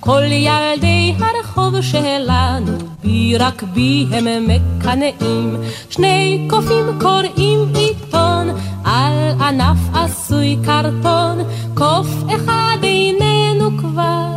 כל 0.00 0.22
ילדי 0.22 1.14
הרחוב 1.18 1.80
שלנו 1.80 2.72
בי 3.02 3.36
רק 3.38 3.62
בי 3.62 4.06
הם 4.10 4.26
מקנאים. 4.48 5.56
שני 5.90 6.46
קופים 6.50 6.86
קוראים 7.00 7.72
עיתון 7.74 8.48
על 8.84 9.14
ענף 9.40 9.78
עשוי 9.94 10.56
קרטון. 10.64 11.38
קוף 11.74 12.08
אחד 12.36 12.76
איננו 12.82 13.78
כבר 13.78 14.36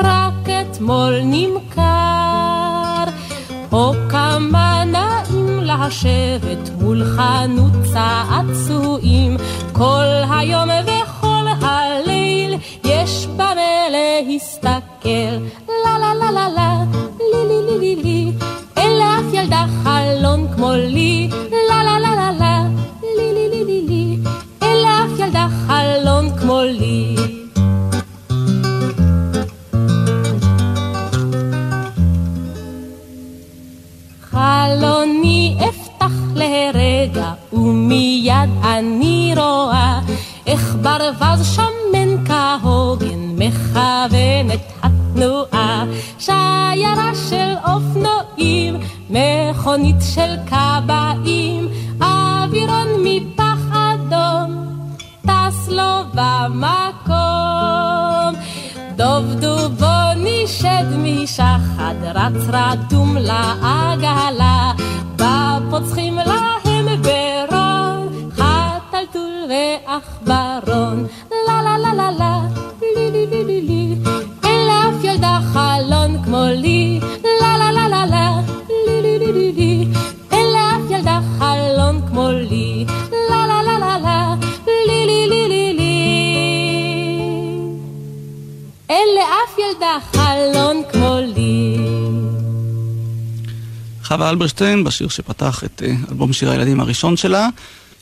רק 0.00 0.48
אתמול 0.48 1.20
נמכר. 1.24 3.04
או 3.72 3.92
כמה 4.08 4.84
נעים 4.84 5.60
לשבת 5.60 6.70
מול 6.80 7.04
חנות 7.04 7.72
צעצועים 7.92 9.36
כל 9.72 10.04
היום 10.30 10.68
וכל 10.84 11.44
הליל 11.60 12.54
יש 13.32 13.38
במה 13.38 13.88
להסתכל, 13.90 15.08
לה 15.84 15.98
לה 15.98 16.14
לה 16.14 16.30
לה 16.30 16.48
לה, 16.48 16.84
לי 17.18 17.48
לי 17.48 17.62
לי 17.66 17.78
לי 17.78 18.02
לי, 18.02 18.32
אין 18.76 18.98
לאף 18.98 19.34
ילדה 19.34 19.64
חלון 19.82 20.48
כמו 20.54 20.72
לי, 20.72 21.28
לה 21.68 21.84
לה 21.84 21.98
לה 21.98 22.14
לה 22.14 22.32
לה, 22.40 22.62
לי 23.16 23.32
לי 23.34 23.48
לי 23.48 23.64
לי 23.64 23.82
לי, 23.88 24.18
אין 24.62 24.76
לאף 24.82 25.18
ילדה 25.18 25.46
חלון 25.66 26.38
כמו 26.40 26.60
לי. 26.62 27.16
חלוני 34.30 35.56
אפתח 35.68 36.12
לרגע, 36.34 37.32
ומיד 37.52 38.50
אני 38.64 39.34
רואה 39.36 40.00
איך 40.46 40.76
ברווז 40.82 41.56
כהוגן 41.56 41.71
מכוון 43.72 44.50
את 44.54 44.60
התנועה. 44.82 45.84
שיירה 46.18 47.10
של 47.28 47.54
אופנועים, 47.64 48.80
מכונית 49.10 49.96
של 50.14 50.34
כבאים, 50.46 51.68
אווירון 52.00 52.88
מפח 53.04 53.58
אדום, 53.72 54.66
טס 55.26 55.68
לו 55.68 56.02
במקום. 56.14 57.12
דוב 58.96 59.24
דובוני 59.40 60.44
שד 60.46 60.86
משחד, 60.98 61.94
רץ 62.14 62.48
רדום 62.48 63.16
לעגלה, 63.16 64.72
בפוצחים 65.16 66.16
להם 66.16 66.86
ברון, 67.02 68.30
חתלתול 68.36 69.32
ועכברון. 69.48 70.71
חלון 76.52 76.60
כמו 76.60 76.60
לי. 76.60 77.00
לה 77.40 77.56
לה 77.58 77.72
לה 77.72 77.88
לה 77.88 78.06
לה. 78.06 78.40
לי 78.86 79.02
לי 79.02 79.18
לי 79.18 79.32
לי 79.32 79.52
לי. 79.52 79.86
אין 80.32 80.46
לאף 80.52 80.90
ילדה 80.90 81.20
חלון 81.38 82.00
כמו 82.08 82.28
לי. 82.30 82.84
לה 83.30 83.46
לה 83.46 83.62
לה 83.62 83.78
לה 83.78 83.98
לה. 83.98 84.34
לי 84.86 85.06
לי 85.06 85.26
לי 85.28 85.48
לי 85.48 85.72
לי. 85.72 85.92
אין 88.88 89.08
לאף 89.16 89.58
ילדה 89.58 89.98
חלון 90.12 90.82
כמו 90.92 91.16
לי. 91.34 91.76
חווה 94.04 94.30
אלברשטיין 94.30 94.84
בשיר 94.84 95.08
שפתח 95.08 95.64
את 95.64 95.82
אה, 95.86 95.94
אלבום 96.10 96.32
שיר 96.32 96.50
הילדים 96.50 96.80
הראשון 96.80 97.16
שלה. 97.16 97.48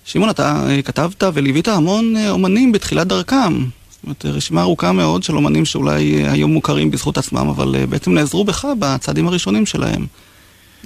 שמעון, 0.04 0.30
אתה 0.30 0.64
אה, 0.68 0.82
כתבת 0.82 1.22
וליווית 1.34 1.68
המון 1.68 2.16
אה, 2.16 2.30
אומנים 2.30 2.72
בתחילת 2.72 3.06
דרכם. 3.06 3.79
זאת 4.00 4.04
אומרת, 4.04 4.36
רשימה 4.36 4.62
ארוכה 4.62 4.92
מאוד 4.92 5.22
של 5.22 5.36
אומנים 5.36 5.64
שאולי 5.64 6.28
היו 6.28 6.48
מוכרים 6.48 6.90
בזכות 6.90 7.18
עצמם, 7.18 7.48
אבל 7.48 7.86
בעצם 7.88 8.12
נעזרו 8.14 8.44
בך 8.44 8.66
בצעדים 8.78 9.28
הראשונים 9.28 9.66
שלהם. 9.66 10.06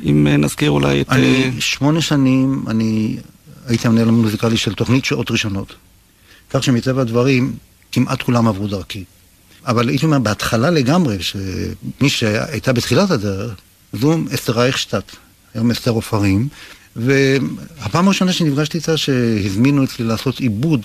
אם 0.03 0.27
נזכיר 0.27 0.71
אולי 0.71 1.01
את... 1.01 1.09
אני 1.09 1.51
שמונה 1.61 2.01
שנים, 2.01 2.65
אני 2.67 3.17
הייתי 3.67 3.89
המנהל 3.89 4.09
המוזיקלי 4.09 4.57
של 4.57 4.75
תוכנית 4.75 5.05
שעות 5.05 5.31
ראשונות. 5.31 5.75
כך 6.51 6.65
שמטבע 6.65 7.01
הדברים, 7.01 7.57
כמעט 7.93 8.23
כולם 8.23 8.49
עברו 8.49 8.67
דרכי. 8.67 9.05
אבל 9.67 9.89
הייתי 9.89 10.07
אומר, 10.07 10.19
בהתחלה 10.19 10.71
לגמרי, 10.71 11.17
שמי 11.23 12.09
שהייתה 12.09 12.73
בתחילת 12.73 13.11
הדרך, 13.11 13.55
זו 13.93 14.19
אסתר 14.35 14.53
רייכשטט, 14.53 15.17
היום 15.55 15.71
אסתר 15.71 15.91
עופרים, 15.91 16.49
והפעם 16.97 18.07
הראשונה 18.07 18.33
שנפגשתי 18.33 18.79
איתה, 18.79 18.97
שהזמינו 18.97 19.85
אצלי 19.85 20.05
לעשות 20.05 20.41
עיבוד 20.41 20.83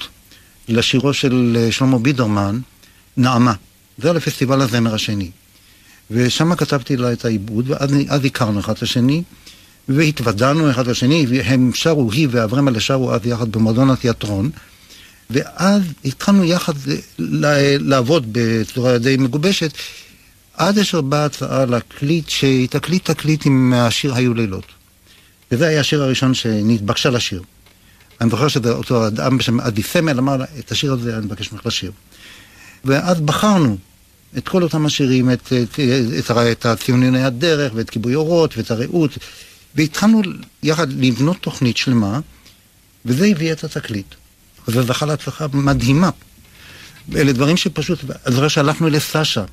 לשירו 0.67 1.13
של 1.13 1.57
אה, 1.59 1.71
שלמה 1.71 1.99
בידרמן, 1.99 2.59
נעמה. 3.17 3.53
זה 3.97 4.07
היה 4.07 4.13
לפסטיבל 4.13 4.61
הזמר 4.61 4.93
השני. 4.93 5.31
ושם 6.11 6.55
כתבתי 6.55 6.97
לה 6.97 7.13
את 7.13 7.25
העיבוד, 7.25 7.69
ואז 7.69 8.25
הכרנו 8.25 8.59
אחד 8.59 8.73
את 8.73 8.83
השני, 8.83 9.23
והתוודענו 9.89 10.71
אחד 10.71 10.87
לשני, 10.87 11.25
והם 11.29 11.71
שרו, 11.73 12.11
היא 12.11 12.27
ואברמלה 12.31 12.79
שרו 12.79 13.13
אז 13.13 13.21
יחד 13.25 13.51
במועדון 13.51 13.89
התיאטרון, 13.89 14.49
ואז 15.29 15.81
התחלנו 16.05 16.43
יחד 16.43 16.73
לעבוד 17.79 18.25
בצורה 18.31 18.97
די 18.97 19.17
מגובשת, 19.17 19.73
עד 20.53 20.77
אשר 20.77 21.01
באה 21.01 21.25
הצעה 21.25 21.65
להקליט, 21.65 22.29
שתקליט 22.29 23.11
תקליט 23.11 23.45
עם 23.45 23.73
השיר 23.73 24.15
היו 24.15 24.33
לילות. 24.33 24.65
וזה 25.51 25.67
היה 25.67 25.79
השיר 25.79 26.03
הראשון 26.03 26.33
שנתבקשה 26.33 27.09
לשיר. 27.09 27.43
אני 28.21 28.29
זוכר 28.29 28.47
שזה 28.47 28.71
אותו 28.71 29.07
אדם 29.07 29.37
בשם 29.37 29.59
עדי 29.59 29.83
סמל 29.83 30.19
אמר 30.19 30.37
לה, 30.37 30.45
את 30.59 30.71
השיר 30.71 30.93
הזה 30.93 31.17
אני 31.17 31.25
מבקש 31.25 31.51
ממך 31.51 31.65
לשיר. 31.65 31.91
ואז 32.85 33.21
בחרנו 33.21 33.77
את 34.37 34.47
כל 34.47 34.63
אותם 34.63 34.85
השירים, 34.85 35.31
את, 35.31 35.53
את, 35.63 35.79
את, 36.19 36.31
את 36.51 36.65
הציוני 36.65 37.23
הדרך, 37.23 37.71
ואת 37.75 37.89
כיבוי 37.89 38.15
אורות, 38.15 38.57
ואת 38.57 38.71
הרעות, 38.71 39.17
והתחלנו 39.75 40.21
יחד 40.63 40.93
לבנות 40.93 41.37
תוכנית 41.37 41.77
שלמה, 41.77 42.19
וזה 43.05 43.25
הביא 43.25 43.51
את 43.51 43.63
התקליט. 43.63 44.15
וזה 44.67 44.81
זכה 44.81 45.05
להצלחה 45.05 45.45
מדהימה. 45.53 46.09
אלה 47.15 47.31
דברים 47.31 47.57
שפשוט, 47.57 47.99
אני 48.25 48.35
זוכר 48.35 48.47
שהלכנו 48.47 48.89
לסשה, 48.89 49.43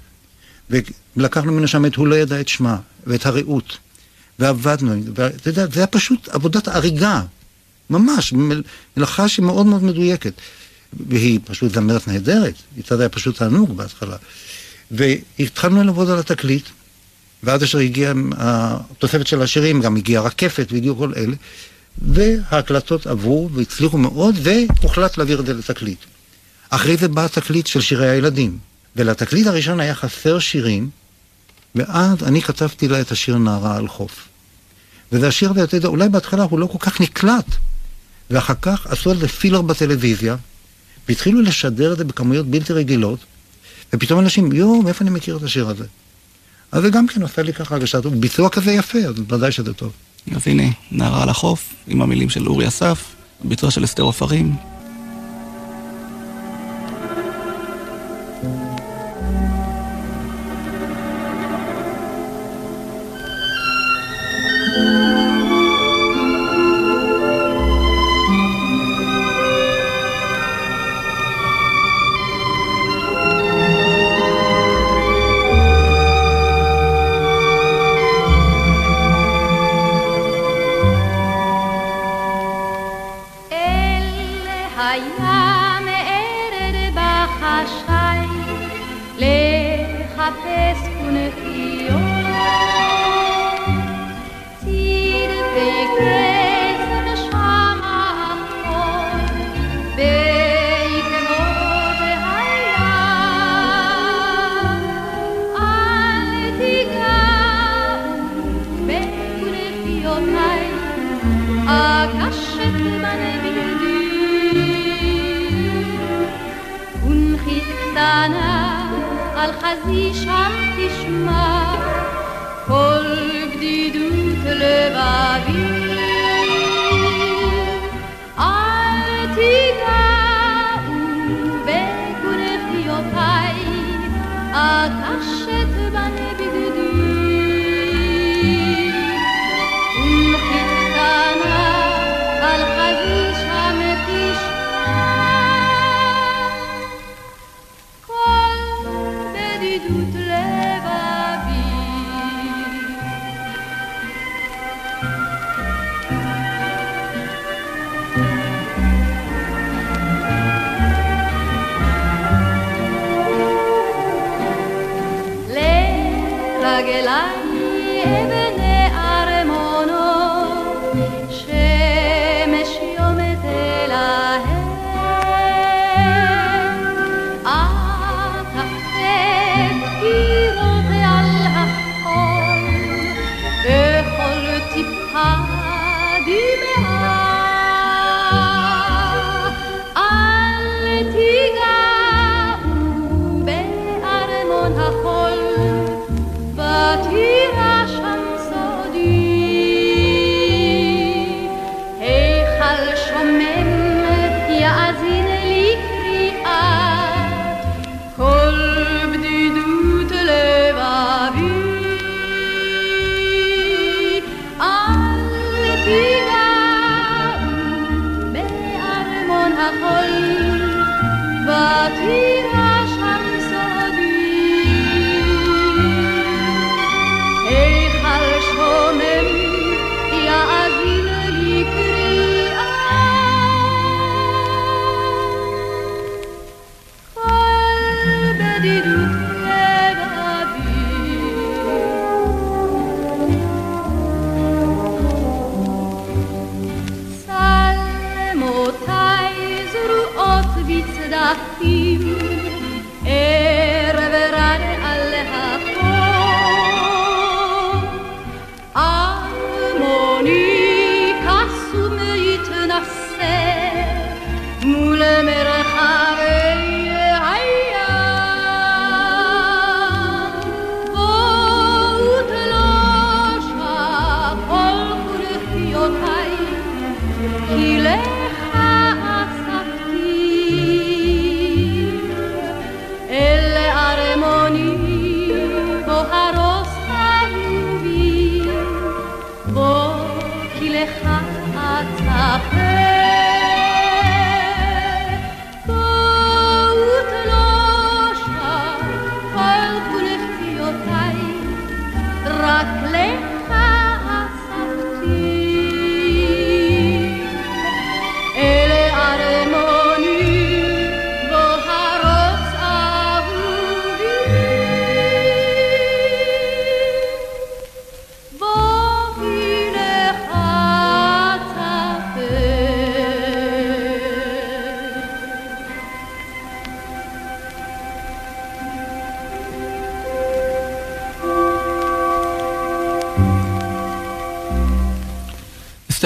ולקחנו 0.71 1.53
ממנו 1.53 1.87
את 1.87 1.95
הוא 1.95 2.07
לא 2.07 2.15
ידע 2.15 2.41
את 2.41 2.49
שמה, 2.49 2.77
ואת 3.07 3.27
הרעות, 3.27 3.79
ועבדנו, 4.39 4.95
ואתה 5.15 5.51
יודע, 5.51 5.67
זה 5.67 5.81
היה 5.81 5.87
פשוט 5.87 6.29
עבודת 6.29 6.69
הריגה, 6.69 7.23
ממש, 7.91 8.35
מלאכה 8.97 9.29
שהיא 9.29 9.45
מאוד 9.45 9.67
מאוד 9.67 9.85
מדויקת. 9.85 10.33
והיא 11.09 11.41
פשוט 11.45 11.75
זמרת 11.75 12.09
נהדרת, 12.09 12.55
איתה 12.77 12.97
זה 12.97 13.03
היה 13.03 13.09
פשוט 13.09 13.39
תענוג 13.39 13.77
בהתחלה. 13.77 14.17
והתחלנו 14.91 15.85
לעבוד 15.85 16.11
על 16.11 16.19
התקליט, 16.19 16.65
ועד 17.43 17.63
אשר 17.63 17.79
הגיעה 17.79 18.13
התוספת 18.37 19.27
של 19.27 19.43
השירים, 19.43 19.81
גם 19.81 19.97
הגיעה 19.97 20.23
רקפת 20.23 20.67
והגיעו 20.73 20.97
כל 20.97 21.13
אלה. 21.17 21.37
וההקלטות 22.03 23.07
עברו 23.07 23.51
והצליחו 23.53 23.99
מאוד, 23.99 24.35
והוחלט 24.43 25.19
להעביר 25.19 25.41
את 25.41 25.47
זה 25.47 25.55
לתקליט. 25.55 25.99
אחרי 26.71 26.97
זה 26.97 27.09
בא 27.09 27.25
התקליט 27.25 27.67
של 27.67 27.81
שירי 27.81 28.11
הילדים, 28.11 28.59
ולתקליט 28.97 29.47
הראשון 29.47 29.81
היה 29.81 29.95
חסר 29.95 30.39
שירים, 30.39 30.91
ואז 31.75 32.23
אני 32.23 32.43
כתבתי 32.43 32.89
לה 32.89 33.01
את 33.01 33.13
השיר 33.13 33.39
נערה 33.39 33.77
על 33.77 33.89
חוף. 33.89 34.29
וזה 35.13 35.29
השיר 35.29 35.51
הזה, 35.51 35.65
אתה 35.65 35.77
יודע, 35.77 35.89
אולי 35.89 36.09
בהתחלה 36.09 36.43
הוא 36.43 36.59
לא 36.59 36.67
כל 36.67 36.79
כך 36.79 37.01
נקלט, 37.01 37.47
ואחר 38.31 38.55
כך 38.63 38.87
עשו 38.87 39.11
על 39.11 39.19
זה 39.19 39.29
פילר 39.29 39.63
בטלוויזיה, 39.63 40.37
והתחילו 41.09 41.43
לשדר 41.43 41.93
את 41.93 41.99
זה 41.99 42.05
בכמויות 42.05 42.47
בלתי 42.47 42.73
רגילות, 42.73 43.19
ופתאום 43.93 44.21
אנשים, 44.21 44.53
יואו, 44.53 44.83
מאיפה 44.83 45.05
אני 45.05 45.11
מכיר 45.11 45.37
את 45.37 45.43
השיר 45.43 45.69
הזה? 45.69 45.85
אז 46.73 46.83
זה 46.83 46.91
גם 46.91 47.07
כן 47.07 47.23
עשה 47.23 47.43
לי 47.43 47.53
ככה 47.53 47.75
הרגשה 47.75 48.01
טוב. 48.01 48.15
ביצוע 48.15 48.49
כזה 48.49 48.73
יפה, 48.73 48.99
אז 48.99 49.15
ודאי 49.29 49.53
שזה 49.53 49.75
טוב. 49.75 49.93
אז 50.35 50.43
הנה, 50.47 50.63
נערה 50.91 51.23
על 51.23 51.29
החוף, 51.29 51.75
עם 51.87 52.03
המילים 52.03 52.31
של 52.31 52.47
אורי 52.49 52.69
אסף, 52.69 53.15
ביצוע 53.45 53.71
של 53.71 53.85
אסתר 53.85 54.03
עופרים, 54.03 54.57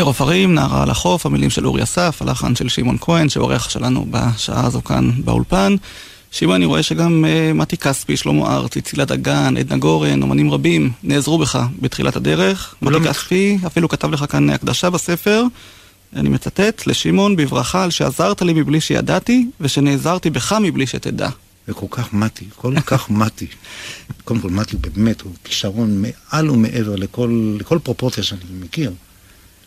אסתר 0.01 0.09
עופרים, 0.09 0.55
נערה 0.55 0.83
על 0.83 0.91
החוף, 0.91 1.27
המילים 1.27 1.51
של 1.51 1.67
אורי 1.67 1.83
אסף, 1.83 2.23
הלחן 2.23 2.57
של 2.57 2.69
שמעון 2.69 2.97
כהן, 3.01 3.29
שעורך 3.29 3.71
שלנו 3.71 4.07
בשעה 4.11 4.67
הזו 4.67 4.85
כאן 4.85 5.11
באולפן. 5.25 5.77
שמעון, 6.31 6.55
אני 6.55 6.65
רואה 6.65 6.83
שגם 6.83 7.25
uh, 7.25 7.55
מתי 7.55 7.77
כספי, 7.77 8.17
שלמה 8.17 8.57
ארצי, 8.57 8.81
צילה 8.81 9.05
דגן, 9.05 9.57
עדנה 9.57 9.79
גורן, 9.79 10.23
אומנים 10.23 10.51
רבים 10.51 10.93
נעזרו 11.03 11.39
בך 11.39 11.67
בתחילת 11.81 12.17
הדרך. 12.17 12.75
מתי 12.83 12.91
לא 12.91 12.99
כספי 12.99 13.59
אפילו 13.67 13.89
כתב 13.89 14.11
לך 14.11 14.25
כאן 14.29 14.51
הקדשה 14.51 14.91
בספר, 14.91 15.45
אני 16.17 16.29
מצטט, 16.29 16.87
לשמעון 16.87 17.37
בברכה 17.37 17.85
על 17.85 17.91
שעזרת 17.91 18.43
לי 18.43 18.53
מבלי 18.53 18.81
שידעתי, 18.81 19.47
ושנעזרתי 19.61 20.31
בך 20.31 20.53
מבלי 20.63 20.87
שתדע. 20.87 21.29
וכל 21.69 21.87
כך 21.91 22.13
מתי, 22.13 22.45
כל 22.57 22.81
כך 22.87 23.11
מתי. 23.11 23.47
קודם 24.25 24.41
כל, 24.41 24.51
מתי 24.51 24.77
באמת, 24.77 25.21
הוא 25.21 25.33
כישרון 25.45 26.03
מעל 26.03 26.51
ומעבר 26.51 26.97
לכל, 26.97 27.57
לכל 27.61 27.79
פרופורציה 27.83 28.23
שאני 28.23 28.41
מכיר. 28.61 28.93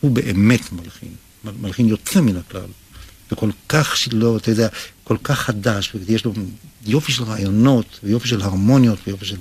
הוא 0.03 0.11
באמת 0.11 0.71
מלחין, 0.71 1.09
מלחין 1.61 1.87
יוצא 1.87 2.21
מן 2.21 2.37
הכלל. 2.37 2.69
וכל 3.31 3.49
כך 3.69 3.97
שלא, 3.97 4.37
אתה 4.37 4.51
יודע, 4.51 4.67
כל 5.03 5.17
כך 5.23 5.39
חדש, 5.39 5.95
ויש 5.95 6.25
לו 6.25 6.33
יופי 6.85 7.11
של 7.11 7.23
רעיונות, 7.23 7.99
ויופי 8.03 8.27
של 8.27 8.41
הרמוניות, 8.41 8.99
ויופי 9.07 9.25
של 9.25 9.35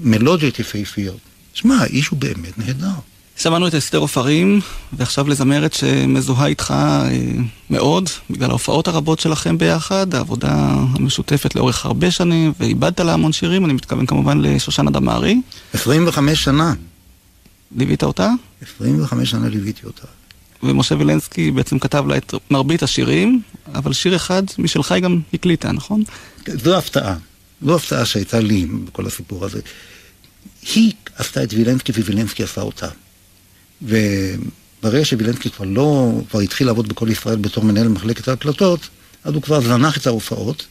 מלודיות 0.00 0.58
יפהפיות. 0.58 1.18
שמע, 1.54 1.74
האיש 1.74 2.08
הוא 2.08 2.18
באמת 2.18 2.58
נהדר. 2.58 2.98
שמענו 3.36 3.68
את 3.68 3.74
אסתר 3.74 3.98
עופרים, 3.98 4.60
ועכשיו 4.92 5.28
לזמרת 5.28 5.72
שמזוהה 5.72 6.46
איתך 6.46 6.74
אה, 6.76 7.10
מאוד, 7.70 8.08
בגלל 8.30 8.50
ההופעות 8.50 8.88
הרבות 8.88 9.20
שלכם 9.20 9.58
ביחד, 9.58 10.14
העבודה 10.14 10.52
המשותפת 10.94 11.54
לאורך 11.54 11.86
הרבה 11.86 12.10
שנים, 12.10 12.52
ואיבדת 12.60 13.00
לה 13.00 13.12
המון 13.12 13.32
שירים, 13.32 13.64
אני 13.64 13.72
מתכוון 13.72 14.06
כמובן 14.06 14.40
לשושנה 14.40 14.90
דמארי. 14.90 15.40
25 15.72 16.44
שנה, 16.44 16.74
ליווית 17.76 18.02
אותה, 18.02 18.30
25 18.62 19.30
שנה 19.30 19.48
ליוויתי 19.48 19.86
אותה. 19.86 20.06
ומשה 20.62 20.94
וילנסקי 20.94 21.50
בעצם 21.50 21.78
כתב 21.78 22.04
לה 22.08 22.16
את 22.16 22.34
מרבית 22.50 22.82
השירים, 22.82 23.40
אבל 23.74 23.92
שיר 23.92 24.16
אחד 24.16 24.42
משלך 24.58 24.92
היא 24.92 25.02
גם 25.02 25.20
הקליטה, 25.34 25.72
נכון? 25.72 26.02
זו 26.46 26.78
הפתעה. 26.78 27.16
זו 27.62 27.76
הפתעה 27.76 28.04
שהייתה 28.04 28.40
לי 28.40 28.66
בכל 28.66 29.06
הסיפור 29.06 29.44
הזה. 29.44 29.60
היא 30.74 30.92
עשתה 31.16 31.42
את 31.42 31.52
וילנסקי 31.52 31.92
ווילנסקי 31.92 32.42
עשה 32.42 32.60
אותה. 32.60 32.88
וברגע 33.82 35.04
שווילנסקי 35.04 35.50
כבר 35.50 35.64
לא, 35.68 36.12
כבר 36.30 36.40
התחיל 36.40 36.66
לעבוד 36.66 36.88
בכל 36.88 37.08
ישראל 37.10 37.36
בתור 37.36 37.64
מנהל 37.64 37.88
מחלקת 37.88 38.28
ההקלטות, 38.28 38.80
אז 39.24 39.34
הוא 39.34 39.42
כבר 39.42 39.60
זנח 39.60 39.96
את 39.96 40.06
ההופעות, 40.06 40.66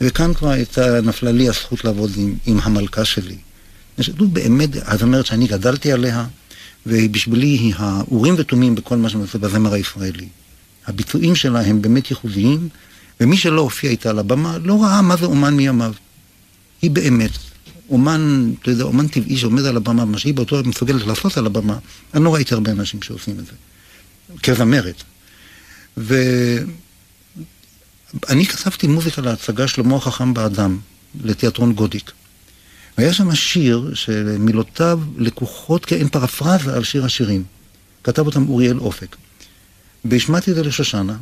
וכאן 0.00 0.34
כבר 0.34 0.48
הייתה, 0.48 1.00
נפלה 1.00 1.32
לי 1.32 1.48
הזכות 1.48 1.84
לעבוד 1.84 2.10
עם, 2.16 2.34
עם 2.46 2.60
המלכה 2.62 3.04
שלי. 3.04 3.36
זו 3.98 4.28
באמת 4.28 4.70
הזמרת 4.82 5.26
שאני 5.26 5.46
גדלתי 5.46 5.92
עליה, 5.92 6.26
ובשבילי 6.86 7.46
היא 7.46 7.74
האורים 7.76 8.34
ותומים 8.38 8.74
בכל 8.74 8.96
מה 8.96 9.08
שאני 9.08 9.22
עושה 9.22 9.38
בזמר 9.38 9.72
הישראלי. 9.72 10.28
הביצועים 10.86 11.34
שלה 11.34 11.60
הם 11.60 11.82
באמת 11.82 12.10
ייחודיים, 12.10 12.68
ומי 13.20 13.36
שלא 13.36 13.60
הופיע 13.60 13.90
איתה 13.90 14.10
על 14.10 14.18
הבמה 14.18 14.58
לא 14.58 14.82
ראה 14.82 15.02
מה 15.02 15.16
זה 15.16 15.26
אומן 15.26 15.54
מימיו. 15.54 15.94
היא 16.82 16.90
באמת 16.90 17.30
אומן, 17.90 18.52
אתה 18.62 18.70
יודע, 18.70 18.84
אומן 18.84 19.08
טבעי 19.08 19.36
שעומד 19.36 19.64
על 19.64 19.76
הבמה, 19.76 20.04
מה 20.04 20.18
שהיא 20.18 20.34
באותו 20.34 20.62
מסוגלת 20.64 21.06
לעשות 21.06 21.36
על 21.36 21.46
הבמה, 21.46 21.78
אני 22.14 22.24
לא 22.24 22.34
ראיתי 22.34 22.54
הרבה 22.54 22.70
אנשים 22.70 23.02
שעושים 23.02 23.38
את 23.38 23.46
זה. 23.46 23.52
כזמרת. 24.42 25.02
ואני 25.96 26.36
כתבתי 28.46 28.86
מוזיקה 28.86 29.22
להצגה 29.22 29.68
שלמה 29.68 29.96
החכם 29.96 30.34
באדם, 30.34 30.78
לתיאטרון 31.24 31.72
גודיק. 31.72 32.12
והיה 32.98 33.12
שם 33.12 33.34
שיר 33.34 33.90
שמילותיו 33.94 35.00
לקוחות 35.18 35.84
כאין 35.84 36.08
פרפרזה 36.08 36.74
על 36.74 36.84
שיר 36.84 37.04
השירים. 37.04 37.44
כתב 38.04 38.26
אותם 38.26 38.48
אוריאל 38.48 38.78
אופק. 38.78 39.16
והשמעתי 40.04 40.50
את 40.50 40.56
זה 40.56 40.62
לשושנה, 40.62 41.16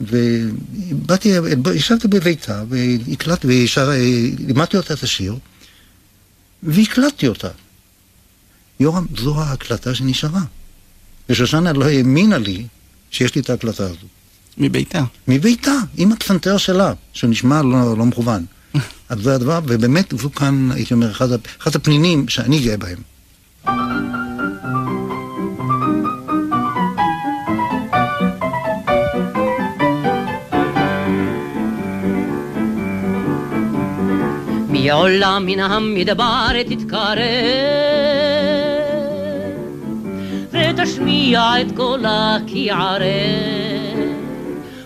ובאתי, 0.00 1.32
ישבתי 1.74 2.08
בביתה, 2.08 2.64
והקלטתי, 2.68 3.66
ולימדתי 3.76 4.76
אותה 4.76 4.94
את 4.94 5.02
השיר, 5.02 5.36
והקלטתי 6.62 7.28
אותה. 7.28 7.48
יורם, 8.80 9.06
זו 9.16 9.40
ההקלטה 9.40 9.94
שנשארה. 9.94 10.42
ושושנה 11.28 11.72
לא 11.72 11.84
האמינה 11.84 12.38
לי 12.38 12.66
שיש 13.10 13.34
לי 13.34 13.40
את 13.40 13.50
ההקלטה 13.50 13.84
הזו. 13.84 14.06
מביתה. 14.58 15.04
מביתה, 15.28 15.74
עם 15.96 16.12
הפסנתר 16.12 16.56
שלה, 16.56 16.92
שנשמע 17.12 17.62
לא, 17.62 17.98
לא 17.98 18.04
מכוון. 18.04 18.55
אז 19.08 19.18
זה 19.18 19.34
הדבר, 19.34 19.60
ובאמת 19.66 20.14
זו 20.18 20.32
כאן, 20.32 20.68
הייתי 20.72 20.94
אומר, 20.94 21.10
אחד, 21.10 21.28
הפנינים 21.74 22.28
שאני 22.28 22.60
גאה 22.60 22.76
בהם. 22.76 22.98
מעולם 34.68 35.46
מן 35.46 35.60
המדבר 35.60 36.62
תתקרב 36.68 37.16
ותשמיע 40.50 41.60
את 41.60 41.66
קולה 41.76 42.36
כי 42.46 42.70
ערב 42.70 43.96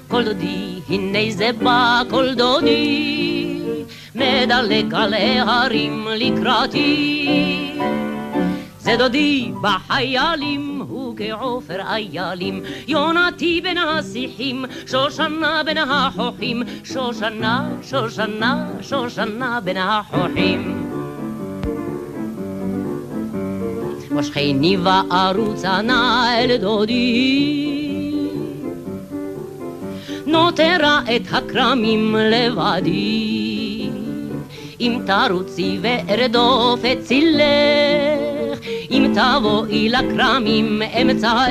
כל 0.08 0.24
דודי 0.24 0.80
הנה 0.88 1.30
זה 1.30 1.50
בא 1.62 2.02
כל 2.10 2.34
דודי 2.34 3.59
מדלג 4.14 4.94
על 4.94 5.14
ההרים 5.14 6.06
לקראתי. 6.16 7.78
זה 8.78 8.96
דודי 8.98 9.52
בחיילים 9.62 10.82
הוא 10.88 11.14
כעופר 11.16 11.80
איילים. 11.90 12.62
יונתי 12.88 13.60
בין 13.62 13.78
השיחים 13.78 14.64
שושנה 14.86 15.62
בין 15.64 15.78
החוכים. 15.78 16.62
שושנה, 16.84 17.68
שושנה, 17.82 18.70
שושנה 18.82 19.60
בין 19.64 19.76
החוכים. 19.76 20.86
משכני 24.10 24.76
וארוצה 24.76 25.82
נא 25.82 26.34
אל 26.38 26.56
דודי. 26.56 27.80
נותרה 30.26 31.00
את 31.16 31.22
הכרמים 31.30 32.16
לבדי 32.16 33.39
אם 34.80 35.00
תרוצי 35.06 35.78
וארדוף 35.82 36.80
את 36.92 37.00
צילך 37.02 38.58
אם 38.90 39.12
תבואי 39.14 39.88
לכרמים 39.88 40.82
אמצעך 41.02 41.50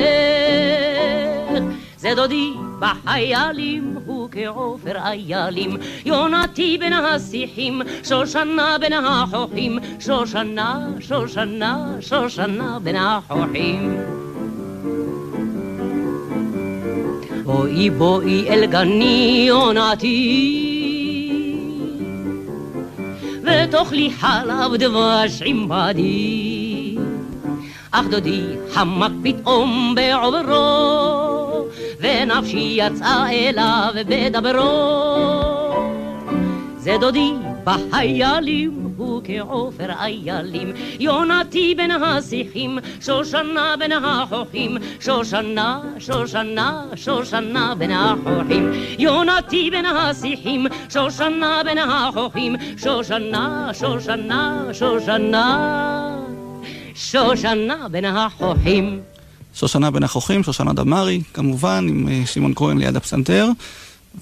זה 1.98 2.10
דודי 2.16 2.54
בחיילים 2.80 3.96
הוא 4.06 4.30
כעופר 4.32 4.98
איילים. 4.98 5.78
יונתי 6.06 6.78
בין 6.80 6.94
השיחים 6.94 7.82
שושנה 8.04 8.78
בין 8.80 8.94
החוכים. 8.94 9.80
שושנה, 10.00 10.88
שושנה, 11.00 11.96
שושנה 12.00 12.80
בין 12.84 12.96
החוכים. 12.96 13.98
בואי 17.44 17.90
בואי 17.90 18.50
אל 18.50 18.66
גני 18.66 19.46
יונתי 19.48 20.69
ותאכלי 23.50 24.12
חלב 24.12 24.76
דבש 24.76 25.42
עמדי 25.46 26.96
אך 27.92 28.06
דודי 28.12 28.42
חמק 28.72 29.12
פתאום 29.24 29.96
בעוברו 29.96 31.66
ונפשי 32.00 32.76
יצאה 32.78 33.32
אליו 33.32 33.94
בדברו. 34.08 35.50
זה 36.78 36.96
דודי 37.00 37.34
בחיילים 37.64 38.89
הוא 39.00 39.22
כעופר 39.24 39.92
איילים. 40.00 40.74
יונתי 41.00 41.76
בין 41.78 41.92
השיחים 41.92 42.80
שושנה 43.02 43.76
בין 43.80 43.92
החוכים 43.92 44.78
שושנה, 45.00 45.80
שושנה, 46.00 46.84
שושנה 46.96 47.74
בין 47.78 47.92
החוכים 47.92 48.72
יונתי 49.00 49.70
בין 49.72 49.86
השיחים 49.86 50.68
שושנה 50.90 51.62
בין 51.66 51.78
החוכים 51.78 52.56
שושנה, 52.78 53.70
שושנה, 53.74 54.64
שושנה 54.74 56.16
שושנה 56.96 57.88
בין 57.92 58.06
החוכים 58.06 59.00
שושנה 59.54 59.92
בין 59.92 60.04
החוכים, 60.04 60.44
שושנה 60.44 60.74
דמארי, 60.74 61.22
כמובן, 61.34 61.86
עם 61.90 62.08
אה, 62.08 62.22
שמעון 62.26 62.54
כהן 62.56 62.78
ליד 62.78 62.96
הפסנתר. 62.96 63.48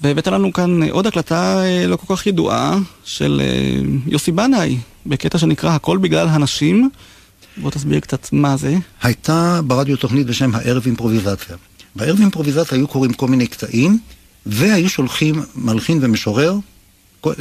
והבאת 0.02 0.26
לנו 0.26 0.52
כאן 0.52 0.82
אה, 0.82 0.88
עוד 0.90 1.06
הקלטה 1.06 1.62
אה, 1.64 1.86
לא 1.86 1.96
כל 1.96 2.16
כך 2.16 2.26
ידועה 2.26 2.78
של 3.04 3.40
אה, 3.44 3.80
יוסי 4.06 4.32
בנאי, 4.32 4.78
בקטע 5.06 5.38
שנקרא 5.38 5.70
הכל 5.70 5.98
בגלל 5.98 6.28
הנשים. 6.28 6.90
בוא 7.56 7.70
תסביר 7.70 8.00
קצת 8.00 8.28
מה 8.32 8.56
זה. 8.56 8.76
הייתה 9.02 9.60
ברדיו 9.66 9.96
תוכנית 9.96 10.26
בשם 10.26 10.54
הערב 10.54 10.82
אימפרוביזציה. 10.86 11.56
בערב 11.96 12.20
אימפרוביזציה 12.20 12.78
היו 12.78 12.88
קוראים 12.88 13.12
כל 13.12 13.28
מיני 13.28 13.46
קטעים, 13.46 13.98
והיו 14.46 14.88
שולחים 14.88 15.42
מלחין 15.54 15.98
ומשורר, 16.02 16.56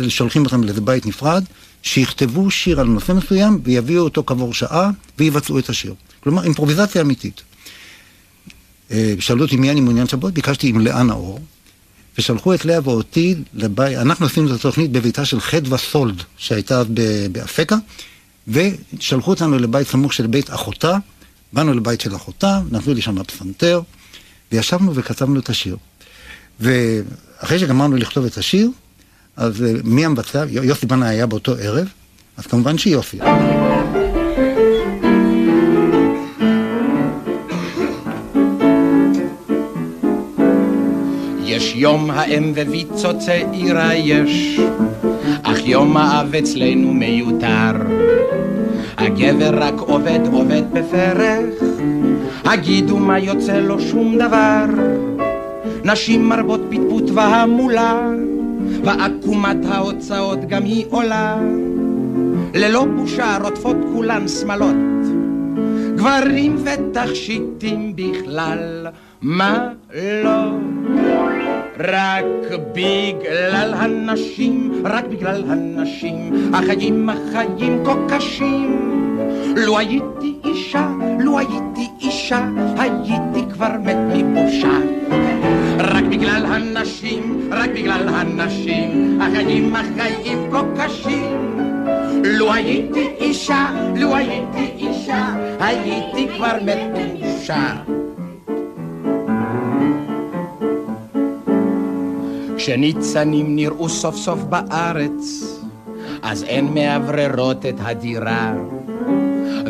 שולחים 0.07 0.45
אותם 0.45 0.63
לאיזה 0.63 0.81
בית 0.81 1.05
נפרד, 1.05 1.43
שיכתבו 1.83 2.51
שיר 2.51 2.79
על 2.79 2.87
נושא 2.87 3.11
מסוים, 3.11 3.59
ויביאו 3.63 4.03
אותו 4.03 4.23
כעבור 4.25 4.53
שעה, 4.53 4.89
ויבצעו 5.17 5.59
את 5.59 5.69
השיר. 5.69 5.93
כלומר, 6.19 6.43
אימפרוביזציה 6.43 7.01
אמיתית. 7.01 7.41
שאלו 9.19 9.43
אותי 9.43 9.55
מי 9.55 9.71
אני 9.71 9.81
מעוניין 9.81 10.07
שבוע, 10.07 10.31
ביקשתי 10.31 10.67
עם 10.67 10.79
לאה 10.79 11.03
נאור, 11.03 11.39
ושלחו 12.17 12.53
את 12.53 12.65
לאה 12.65 12.79
ואותי 12.83 13.35
לבית, 13.53 13.97
אנחנו 13.97 14.25
עשינו 14.25 14.47
את 14.47 14.59
התוכנית 14.59 14.91
בביתה 14.91 15.25
של 15.25 15.39
חדווה 15.39 15.77
סולד, 15.77 16.23
שהייתה 16.37 16.83
באפקה, 17.31 17.75
ושלחו 18.47 19.31
אותנו 19.31 19.59
לבית 19.59 19.87
סמוך 19.87 20.13
של 20.13 20.27
בית 20.27 20.49
אחותה, 20.49 20.97
באנו 21.53 21.73
לבית 21.73 22.01
של 22.01 22.15
אחותה, 22.15 22.61
נתנו 22.71 22.93
לי 22.93 23.01
שם 23.01 23.23
פסנתר, 23.23 23.81
וישבנו 24.51 24.95
וכתבנו 24.95 25.39
את 25.39 25.49
השיר. 25.49 25.77
ואחרי 26.59 27.59
שגמרנו 27.59 27.95
לכתוב 27.95 28.25
את 28.25 28.37
השיר, 28.37 28.69
אז 29.35 29.63
אה, 29.63 29.73
מי 29.83 30.05
המבצע? 30.05 30.45
יוסי 30.49 30.85
בנה 30.85 31.09
היה 31.09 31.25
באותו 31.25 31.55
ערב, 31.59 31.87
אז 32.37 32.47
כמובן 32.47 32.77
שיוסי. 32.77 33.19
יש 41.57 41.73
יום 41.75 42.11
האם 42.11 42.51
וויצו 42.55 43.19
צעירה 43.19 43.95
יש, 43.95 44.59
אך 45.43 45.67
יום 45.67 45.97
האב 45.97 46.35
אצלנו 46.35 46.93
מיותר. 46.93 47.71
הגבר 48.97 49.49
רק 49.51 49.79
עובד 49.79 50.19
עובד 50.31 50.63
בפרח, 50.73 51.63
הגידו 52.45 52.97
מה 52.97 53.19
יוצא 53.19 53.57
לו 53.59 53.81
שום 53.81 54.17
דבר. 54.17 54.65
נשים 55.83 56.29
מרבות 56.29 56.61
פטפוט 56.69 57.09
והמולה, 57.13 58.09
ועקומת 58.83 59.65
ההוצאות 59.65 60.39
גם 60.47 60.63
היא 60.63 60.85
עולה. 60.89 61.37
ללא 62.53 62.85
בושה 62.85 63.37
רודפות 63.43 63.77
כולן 63.93 64.27
שמלות, 64.27 64.75
גברים 66.07 66.55
ותכשיטים 66.63 67.95
בכלל, 67.95 68.87
מה 69.21 69.69
לא? 70.23 70.51
רק 71.79 72.25
בגלל 72.73 73.73
הנשים, 73.73 74.83
רק 74.85 75.05
בגלל 75.05 75.43
הנשים, 75.47 76.51
החיים 76.53 77.09
החיים 77.09 77.83
כה 77.85 77.93
קשים. 78.09 78.97
לו 79.55 79.77
הייתי 79.77 80.35
אישה, 80.45 80.89
לו 81.19 81.39
הייתי 81.39 81.87
אישה, 82.01 82.47
הייתי 82.77 83.53
כבר 83.53 83.71
מת 83.83 83.97
מבושה. 84.15 84.77
רק 85.79 86.03
בגלל 86.03 86.45
הנשים, 86.45 87.49
רק 87.51 87.69
בגלל 87.69 88.09
הנשים, 88.09 89.21
החיים 89.21 89.75
החיים 89.75 90.51
כה 90.51 90.61
קשים. 90.77 91.96
לו 92.23 92.53
הייתי 92.53 93.07
אישה, 93.19 93.67
לו 93.95 94.15
הייתי 94.15 94.71
אישה, 94.77 95.35
הייתי 95.59 96.27
כבר 96.37 96.57
מת 96.65 96.79
מבושה. 96.93 97.75
כשניצנים 102.57 103.55
נראו 103.55 103.89
סוף 103.89 104.15
סוף 104.15 104.39
בארץ, 104.43 105.43
אז 106.21 106.43
אין 106.43 106.73
מאווררות 106.73 107.65
את 107.65 107.75
הדירה. 107.79 108.53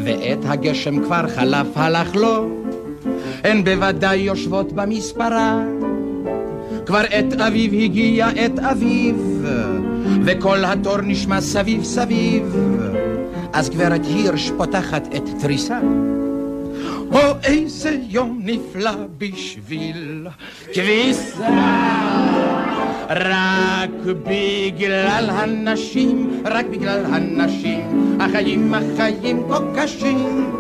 ועת 0.04 0.40
הגשם 0.44 1.04
כבר 1.04 1.28
חלף 1.36 1.68
הלך 1.76 2.16
לו, 2.16 2.50
הן 3.44 3.64
בוודאי 3.64 4.18
יושבות 4.18 4.72
במספרה. 4.72 5.64
כבר 6.86 7.02
עת 7.10 7.42
אביב 7.42 7.74
הגיע 7.74 8.28
עת 8.28 8.60
אביב, 8.60 9.37
וכל 10.28 10.66
התור 10.66 10.98
נשמע 11.02 11.42
סביב 11.42 11.84
סביב. 11.84 12.56
אז 13.54 13.70
גברת 13.70 14.06
הירש 14.06 14.52
פותחת 14.58 15.08
את 15.16 15.24
תריסה. 15.42 15.80
או 17.12 17.20
איזה 17.44 17.98
יום 18.10 18.40
נפלא 18.44 18.92
בשביל 19.18 20.28
כביסה. 20.74 21.48
רק 23.10 23.90
בגלל 24.24 25.30
הנשים, 25.30 26.42
רק 26.46 26.66
בגלל 26.66 27.06
הנשים, 27.06 28.18
החיים 28.20 28.74
החיים 28.74 29.44
כה 29.50 29.60
קשים. 29.76 30.52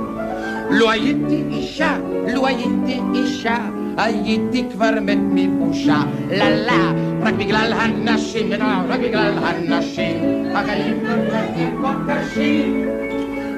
לו 0.69 0.91
הייתי 0.91 1.43
אישה, 1.51 1.97
לו 2.34 2.47
הייתי 2.47 2.99
אישה, 3.15 3.58
הייתי 3.97 4.63
כבר 4.73 4.91
מת 5.01 5.17
מבושה. 5.21 5.97
לה 6.29 6.49
לה, 6.49 6.93
רק 7.21 7.33
בגלל 7.33 7.73
הנשים, 7.73 8.53
רק 8.88 8.99
בגלל 8.99 9.33
הנשים, 9.38 10.45
החיים 10.55 11.03
החיים 11.05 11.81
כה 11.81 11.93
קשים. 12.07 12.88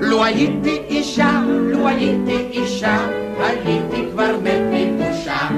לו 0.02 0.23
הייתי 0.23 0.78
אישה, 0.89 1.41
לו 1.47 1.88
הייתי 1.88 2.38
אישה, 2.52 3.08
הייתי 3.39 4.04
כבר 4.12 4.36
מת 4.43 4.62
מבושה. 4.73 5.49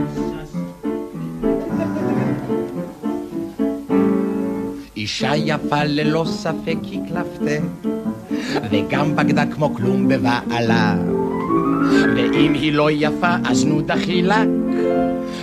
אישה 4.97 5.35
יפה 5.35 5.83
ללא 5.83 6.25
ספק 6.25 6.77
היא 6.83 6.99
קלפתה, 7.07 7.65
וגם 8.71 9.15
בגדה 9.15 9.45
כמו 9.45 9.73
כלום 9.73 10.07
בבעלה. 10.07 10.95
ואם 12.29 12.53
היא 12.53 12.73
לא 12.73 12.91
יפה, 12.91 13.35
אז 13.45 13.65
נו 13.65 13.81
דחילק, 13.81 14.47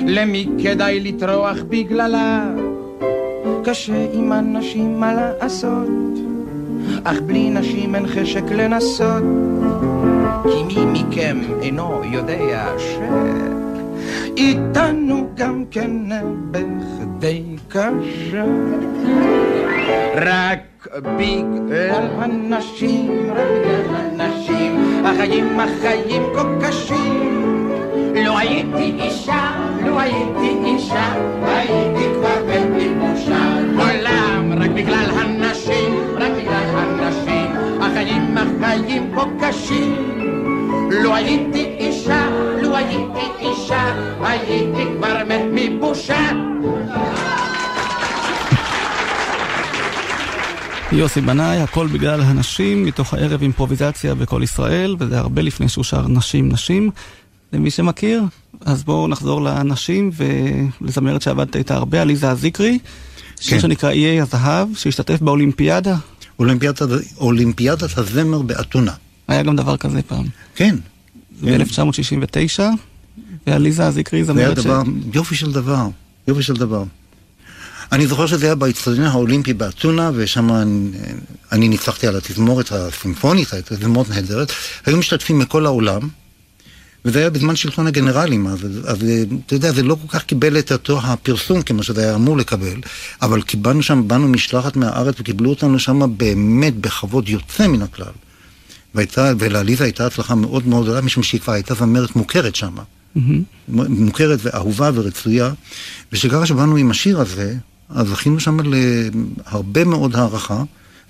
למי 0.07 0.49
כדאי 0.63 1.01
לטרוח 1.01 1.57
בגללה? 1.69 2.51
קשה 3.65 4.07
עם 4.13 4.33
אנשים 4.33 5.01
מה 5.01 5.13
לעשות, 5.15 5.89
אך 7.05 7.21
בלי 7.21 7.51
נשים 7.51 7.95
אין 7.95 8.07
חשק 8.07 8.45
לנסות. 8.51 9.23
כי 10.43 10.63
מי 10.65 10.85
מכם 10.93 11.39
אינו 11.63 12.01
יודע 12.13 12.67
ש... 12.79 12.99
איתנו 14.37 15.29
גם 15.35 15.65
כן 15.71 15.91
בכדי 16.51 17.43
קשה. 17.69 18.45
רק 20.15 20.89
בגלל 21.03 22.09
הנשים, 22.19 23.31
רק 23.31 23.49
בגלל 23.61 23.97
הנשים, 23.97 24.18
החיים 25.05 25.61
החיים 25.61 26.23
כה 26.35 26.45
קשים. 26.61 27.69
לא 28.25 28.39
הייתי 28.39 28.95
אישה, 29.03 29.51
לא 29.87 30.01
הייתי 30.01 30.57
אישה, 30.65 31.15
הייתי 31.47 32.05
כבר 32.15 32.43
בן 32.47 32.73
מבושה. 32.73 33.59
עולם 33.79 34.53
רק 34.63 34.71
בגלל 34.71 35.11
הנשים, 35.11 35.95
רק 36.17 36.31
בגלל 36.39 36.65
הנשים, 36.75 37.47
החיים 37.81 38.37
החיים 38.39 39.13
כה 39.15 39.25
קשים. 39.41 39.95
לו 40.91 41.15
הייתי 41.15 41.78
יוסי 50.93 51.21
בנאי, 51.21 51.61
הכל 51.61 51.87
בגלל 51.87 52.21
הנשים, 52.21 52.85
מתוך 52.85 53.15
הערב 53.15 53.43
אימפרוביזציה 53.43 54.15
בכל 54.15 54.41
ישראל, 54.45 54.97
וזה 54.99 55.19
הרבה 55.19 55.43
לפני 55.43 55.69
שהוא 55.69 55.85
שר 55.85 56.09
נשים 56.09 56.49
נשים. 56.53 56.91
למי 57.53 57.71
שמכיר, 57.71 58.23
אז 58.61 58.85
בואו 58.85 59.09
נחזור 59.09 59.43
לנשים 59.43 60.11
ולזמרת 60.81 61.23
שעבדת 61.23 61.57
איתה 61.57 61.75
הרבה, 61.75 62.03
עליזה 62.03 62.35
זיקרי, 62.35 62.79
שיר 63.41 63.59
כן. 63.59 63.61
שנקרא 63.61 63.91
איי 63.91 64.21
הזהב, 64.21 64.69
שהשתתף 64.75 65.21
באולימפיאדה. 65.21 65.97
אולימפיאדת, 66.39 66.83
אולימפיאדת 67.17 67.99
הזמר 67.99 68.43
באתונה. 68.43 68.93
היה 69.29 69.43
גם 69.43 69.57
דבר 69.57 69.77
כזה 69.77 70.03
פעם. 70.03 70.27
כן. 70.55 70.77
כן. 71.45 71.59
ב-1969, 71.59 72.61
ועליזה 73.47 73.91
זיקרי 73.91 74.25
זה 74.25 74.33
היה 74.37 74.55
זמרת 74.55 74.63
ש... 74.63 74.65
דבר, 74.65 74.83
יופי 75.15 75.35
של 75.35 75.53
דבר, 75.53 75.87
יופי 76.29 76.43
של 76.43 76.55
דבר. 76.55 76.85
אני 77.93 78.07
זוכר 78.07 78.27
שזה 78.27 78.47
היה 78.47 78.55
באצטדיון 78.55 79.07
האולימפי 79.07 79.53
באתונה, 79.53 80.11
ושם 80.15 80.53
אני, 80.53 80.91
אני 81.53 81.69
ניצחתי 81.69 82.07
על 82.07 82.17
התזמורת 82.17 82.73
הסימפונית, 82.73 83.53
הייתה 83.53 83.77
תזמורת 83.77 84.09
נהדרת. 84.09 84.53
היו 84.87 84.97
משתתפים 84.97 85.39
מכל 85.39 85.67
העולם, 85.67 86.09
וזה 87.05 87.19
היה 87.19 87.31
בזמן 87.31 87.57
שלטון 87.57 87.87
הגנרלים, 87.87 88.47
אז, 88.47 88.59
אז 88.85 88.99
אתה 89.47 89.55
יודע, 89.55 89.73
זה 89.73 89.83
לא 89.83 89.97
כל 90.07 90.19
כך 90.19 90.25
קיבל 90.25 90.59
את 90.59 90.73
אותו 90.73 91.01
הפרסום 91.03 91.63
כמו 91.63 91.83
שזה 91.83 92.03
היה 92.03 92.15
אמור 92.15 92.37
לקבל, 92.37 92.81
אבל 93.23 93.43
קיבלנו 93.43 93.83
שם, 93.83 94.09
באנו 94.09 94.29
משלחת 94.29 94.77
מהארץ 94.77 95.15
וקיבלו 95.21 95.51
אותנו 95.51 95.79
שם 95.79 96.17
באמת 96.17 96.77
בכבוד 96.77 97.29
יוצא 97.29 97.67
מן 97.67 97.83
הכלל. 97.83 98.13
והייתה, 98.95 99.33
ולעליזה 99.39 99.85
הייתה 99.85 100.07
הצלחה 100.07 100.35
מאוד 100.35 100.67
מאוד 100.67 100.85
גדולה, 100.85 101.01
משום 101.01 101.23
שהיא 101.23 101.41
כבר 101.41 101.53
הייתה 101.53 101.75
זמרת 101.75 102.17
מוכרת 102.17 102.55
שם. 102.55 102.75
מהמם. 103.15 103.43
מוכרת 103.69 104.39
ואהובה 104.43 104.91
ורצויה, 104.95 105.53
ושככה 106.13 106.47
שבאנו 106.47 106.77
עם 106.77 106.91
השיר 106.91 107.21
הזה, 107.21 107.55
אז 107.91 108.09
זכינו 108.09 108.41
שם 108.41 108.59
להרבה 109.47 109.85
מאוד 109.85 110.17
הערכה. 110.17 110.63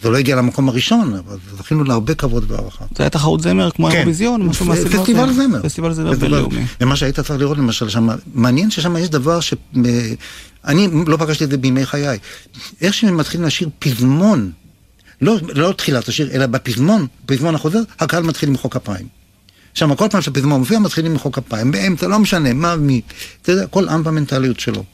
זה 0.03 0.11
לא 0.11 0.17
הגיע 0.17 0.37
למקום 0.37 0.69
הראשון, 0.69 1.15
אבל 1.15 1.37
זכינו 1.59 1.85
להרבה 1.85 2.15
כבוד 2.15 2.51
והערכה. 2.51 2.85
זה 2.97 3.03
היה 3.03 3.11
תחרות 3.11 3.41
זמר 3.41 3.71
כמו 3.71 3.87
כן. 3.87 3.93
האירוויזיון, 3.93 4.43
משהו 4.43 4.65
פ- 4.65 4.69
מהסגנון 4.69 5.01
פסטיבל. 5.01 5.33
זמר. 5.33 5.63
פסטיבל 5.63 5.93
זמר 5.93 6.13
בינלאומי. 6.13 6.65
ומה 6.81 6.97
שהיית 6.97 7.21
צריך 7.21 7.41
לראות 7.41 7.59
למשל 7.59 7.89
שם, 7.89 8.09
מעניין 8.35 8.71
ששם 8.71 8.97
יש 8.97 9.09
דבר 9.09 9.41
ש... 9.41 9.55
אני 10.65 10.89
לא 11.07 11.17
פגשתי 11.17 11.45
את 11.45 11.51
זה 11.51 11.57
בימי 11.57 11.87
חיי. 11.87 12.19
איך 12.81 12.95
שהם 12.95 13.17
מתחילים 13.17 13.47
לשיר 13.47 13.69
פזמון, 13.79 14.51
לא, 15.21 15.37
לא 15.55 15.73
תחילת 15.73 16.09
השיר, 16.09 16.31
אלא 16.33 16.47
בפזמון, 16.47 17.07
פזמון 17.27 17.55
החוזר, 17.55 17.81
הקהל 18.01 18.23
מתחיל 18.23 18.49
למחוא 18.49 18.71
כפיים. 18.71 19.07
שם 19.75 19.95
כל 19.95 20.07
פעם 20.11 20.21
שהפזמון 20.23 20.61
מופיע 20.61 20.79
מתחילים 20.79 21.13
למחוא 21.13 21.33
כפיים, 21.33 21.71
באמצע, 21.71 22.09
לא 22.09 22.19
משנה, 22.19 22.53
מה, 22.53 22.77
מי, 22.77 23.01
אתה 23.43 23.53
יודע, 23.53 23.67
כל 23.67 23.89
עם 23.89 24.05
במנטליות 24.05 24.61
שלו. 24.61 24.85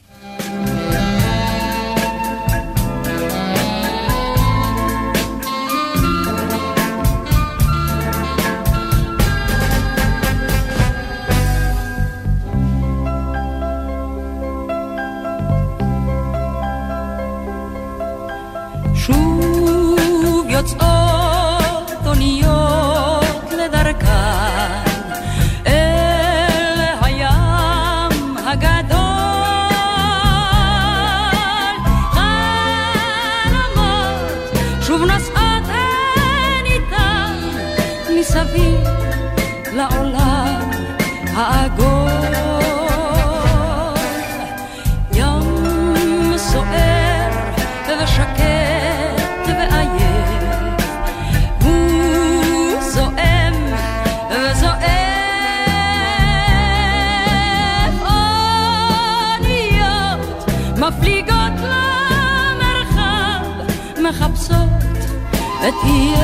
איי 65.64 66.14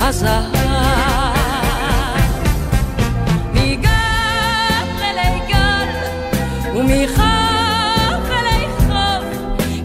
הזהב. 0.00 0.44
מגל 3.54 3.88
אלי 5.02 5.40
גל 5.48 5.88
ומחוף 6.74 8.30
אלי 8.30 8.66
חוף, 8.78 9.24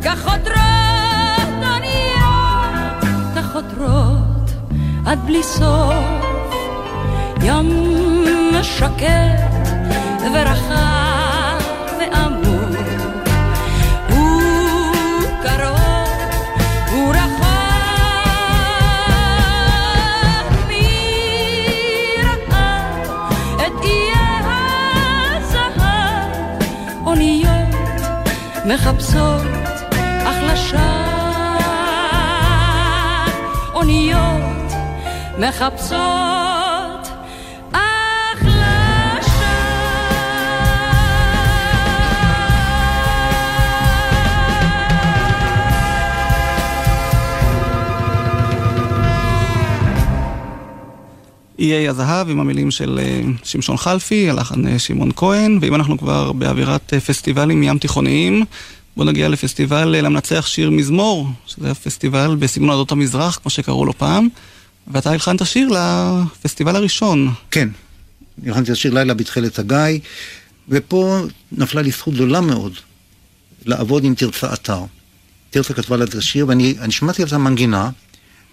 כך 0.03 0.21
חותרות 0.21 1.63
אוניות, 1.63 3.03
כך 3.35 3.51
חותרות 3.51 4.51
עד 5.05 5.19
בלי 5.25 5.43
סוף. 5.43 6.33
ים 7.43 7.69
שקט 8.63 9.67
ורחב 10.33 10.92
מחפשות 28.73 29.41
לשווא, 30.41 30.79
אוניות 33.73 34.73
מחפשות 35.37 36.52
איי 51.71 51.89
הזהב 51.89 52.29
עם 52.29 52.39
המילים 52.39 52.71
של 52.71 52.99
אה, 53.03 53.21
שמשון 53.43 53.77
חלפי, 53.77 54.29
הלחן 54.29 54.67
אה, 54.67 54.79
שמעון 54.79 55.11
כהן, 55.15 55.57
ואם 55.61 55.75
אנחנו 55.75 55.97
כבר 55.97 56.31
באווירת 56.31 56.93
אה, 56.93 56.99
פסטיבלים 56.99 57.63
ים 57.63 57.77
תיכוניים, 57.77 58.45
בואו 58.97 59.07
נגיע 59.07 59.29
לפסטיבל 59.29 59.87
למנצח 59.87 60.47
שיר 60.47 60.69
מזמור, 60.69 61.29
שזה 61.45 61.71
הפסטיבל 61.71 62.35
בסגנון 62.39 62.69
עדות 62.69 62.91
המזרח, 62.91 63.39
כמו 63.41 63.51
שקראו 63.51 63.85
לו 63.85 63.93
פעם, 63.97 64.27
ואתה 64.87 65.11
הלחנת 65.11 65.45
שיר 65.45 65.69
לפסטיבל 65.69 66.75
הראשון. 66.75 67.33
כן, 67.51 67.69
הלחנתי 68.45 68.71
את 68.71 68.77
השיר 68.77 68.93
לילה 68.93 69.13
בתכלת 69.13 69.59
הגיא, 69.59 69.99
ופה 70.69 71.19
נפלה 71.51 71.81
לי 71.81 71.91
זכות 71.91 72.13
גדולה 72.13 72.41
מאוד 72.41 72.73
לעבוד 73.65 74.03
עם 74.03 74.15
תרצה 74.15 74.53
אתר. 74.53 74.81
תרצה 75.49 75.73
כתבה 75.73 75.97
לה 75.97 76.03
את 76.03 76.15
השיר, 76.15 76.47
ואני 76.47 76.75
אני 76.79 76.91
שמעתי 76.91 77.23
את 77.23 77.33
המנגינה, 77.33 77.89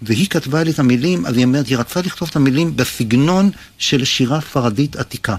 והיא 0.01 0.27
כתבה 0.29 0.63
לי 0.63 0.71
את 0.71 0.79
המילים, 0.79 1.25
אז 1.25 1.37
היא 1.37 1.45
אומרת, 1.45 1.67
היא 1.67 1.77
רצתה 1.77 2.01
לכתוב 2.01 2.29
את 2.31 2.35
המילים 2.35 2.75
בסגנון 2.75 3.49
של 3.77 4.05
שירה 4.05 4.41
ספרדית 4.41 4.95
עתיקה. 4.95 5.35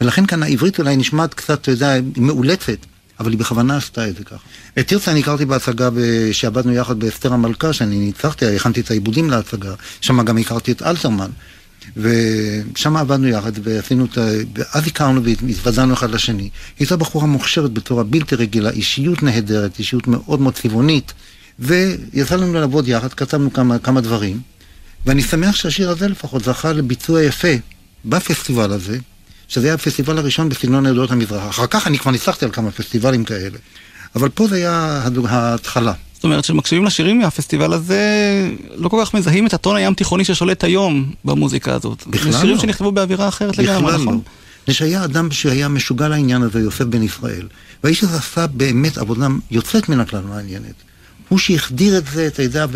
ולכן 0.00 0.26
כאן 0.26 0.42
העברית 0.42 0.78
אולי 0.78 0.96
נשמעת 0.96 1.34
קצת, 1.34 1.60
אתה 1.60 1.70
יודע, 1.70 1.94
מאולצת, 2.16 2.78
אבל 3.20 3.30
היא 3.30 3.38
בכוונה 3.38 3.76
עשתה 3.76 4.08
את 4.08 4.16
זה 4.16 4.24
ככה. 4.24 4.44
את 4.78 4.88
תרצה 4.88 5.10
אני 5.10 5.20
הכרתי 5.20 5.44
בהצגה. 5.44 5.88
שעבדנו 6.32 6.72
יחד 6.72 6.98
באסתר 6.98 7.32
המלכה, 7.32 7.72
שאני 7.72 7.98
ניצחתי, 7.98 8.56
הכנתי 8.56 8.80
את 8.80 8.90
העיבודים 8.90 9.30
להצגה, 9.30 9.74
שם 10.00 10.22
גם 10.22 10.38
הכרתי 10.38 10.72
את 10.72 10.82
אלתרמן. 10.82 11.30
ושם 11.96 12.96
עבדנו 12.96 13.28
יחד 13.28 13.52
ועשינו 13.62 14.04
את 14.04 14.18
ה... 14.18 14.28
ואז 14.54 14.86
הכרנו 14.86 15.20
והתוודענו 15.24 15.94
אחד 15.94 16.10
לשני. 16.10 16.42
היא 16.42 16.50
הייתה 16.78 16.96
בחורה 16.96 17.26
מוכשרת 17.26 17.70
בצורה 17.70 18.04
בלתי 18.04 18.34
רגילה, 18.34 18.70
אישיות 18.70 19.22
נהדרת, 19.22 19.78
אישיות 19.78 20.06
מאוד 20.06 20.40
מאוד 20.40 20.54
צבעונית, 20.54 21.12
ויצא 21.58 22.36
לנו 22.36 22.52
לעבוד 22.52 22.88
יחד, 22.88 23.14
כתבנו 23.14 23.52
כמה, 23.52 23.78
כמה 23.78 24.00
דברים, 24.00 24.40
ואני 25.06 25.22
שמח 25.22 25.56
שהשיר 25.56 25.90
הזה 25.90 26.08
לפחות 26.08 26.44
זכה 26.44 26.72
לביצוע 26.72 27.22
יפה 27.22 27.48
בפסטיבל 28.04 28.72
הזה, 28.72 28.98
שזה 29.48 29.66
היה 29.66 29.74
הפסטיבל 29.74 30.18
הראשון 30.18 30.48
בסגנון 30.48 30.86
עדות 30.86 31.10
המזרח. 31.10 31.50
אחר 31.50 31.66
כך 31.66 31.86
אני 31.86 31.98
כבר 31.98 32.10
ניצחתי 32.10 32.44
על 32.44 32.50
כמה 32.50 32.70
פסטיבלים 32.70 33.24
כאלה, 33.24 33.58
אבל 34.16 34.28
פה 34.28 34.48
זה 34.48 34.56
היה 34.56 35.02
ההתחלה. 35.28 35.92
זאת 36.14 36.24
אומרת, 36.24 36.44
כשמקשיבים 36.44 36.84
לשירים 36.84 37.18
מהפסטיבל 37.18 37.72
הזה, 37.72 38.00
לא 38.76 38.88
כל 38.88 39.02
כך 39.04 39.14
מזהים 39.14 39.46
את 39.46 39.54
הטון 39.54 39.76
הים 39.76 39.94
תיכוני 39.94 40.24
ששולט 40.24 40.64
היום 40.64 41.12
במוזיקה 41.24 41.74
הזאת. 41.74 42.06
בכלל 42.06 42.32
זה 42.32 42.38
שירים 42.38 42.54
לא. 42.54 42.62
שנכתבו 42.62 42.92
באווירה 42.92 43.28
אחרת 43.28 43.58
לגמרי, 43.58 43.86
בכלל 43.86 44.02
נכון? 44.02 44.14
לא. 44.14 44.20
זה 44.66 44.74
שהיה 44.74 45.04
אדם 45.04 45.30
שהיה 45.30 45.68
משוגע 45.68 46.08
לעניין 46.08 46.42
הזה, 46.42 46.60
יוסף 46.60 46.84
בן 46.84 47.02
ישראל. 47.02 47.46
והאיש 47.84 48.02
הזה 48.02 48.16
עשה 48.16 48.46
באמת 48.46 48.98
עבודה 48.98 49.28
יוצאת 49.50 49.88
מן 49.88 50.00
הכלל 50.00 50.22
מעניינת. 50.22 50.74
הוא 51.28 51.38
שהחדיר 51.38 51.98
את 51.98 52.04
זה, 52.12 52.26
אתה 52.26 52.42
יודע, 52.42 52.66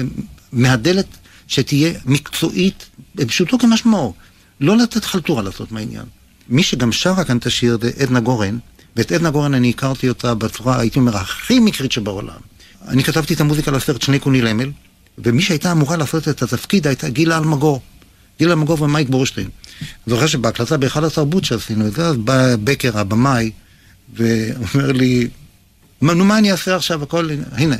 מהדלת 0.52 1.06
שתהיה 1.46 1.92
מקצועית, 2.06 2.86
פשוטו 3.26 3.58
כמשמעו. 3.58 4.14
לא 4.60 4.76
לתת 4.76 5.04
חלטורה 5.04 5.42
לעשות 5.42 5.72
מהעניין. 5.72 6.04
מי 6.48 6.62
שגם 6.62 6.92
שרה 6.92 7.24
כאן 7.24 7.36
את 7.36 7.46
השיר 7.46 7.78
זה 7.82 7.90
עדנה 7.98 8.20
גורן, 8.20 8.58
ואת 8.96 9.12
עדנה 9.12 9.30
גורן 9.30 9.54
אני 9.54 9.70
הכרתי 9.70 10.08
אותה 10.08 10.34
בצורה, 10.34 10.80
הייתי 10.80 10.98
אומר, 10.98 11.16
הכי 11.16 11.58
מקרית 11.58 11.92
שבעולם. 11.92 12.40
אני 12.88 13.04
כתבתי 13.04 13.34
את 13.34 13.40
המוזיקה 13.40 13.70
לסרט 13.70 14.02
שני 14.02 14.18
קוני 14.18 14.42
למל, 14.42 14.70
ומי 15.18 15.42
שהייתה 15.42 15.72
אמורה 15.72 15.96
לעשות 15.96 16.28
את 16.28 16.42
התפקיד 16.42 16.86
הייתה 16.86 17.08
גילה 17.08 17.38
אלמגור. 17.38 17.80
גילה 18.38 18.52
אלמגור 18.52 18.82
ומייק 18.82 19.08
בורשטיין. 19.08 19.48
זוכר 20.06 20.26
שבהקלטה 20.26 20.76
בהיכל 20.76 21.04
התרבות 21.04 21.44
שעשינו 21.44 21.86
את 21.86 21.92
זה, 21.92 22.06
אז 22.06 22.16
בא 22.16 22.56
בקר, 22.64 22.98
הבמאי, 22.98 23.50
ואומר 24.14 24.92
לי, 24.92 25.28
"מה- 26.00 26.14
נו 26.14 26.24
מה 26.24 26.38
אני 26.38 26.52
אעשה 26.52 26.76
עכשיו, 26.76 27.02
הכל, 27.02 27.28
הנה, 27.52 27.76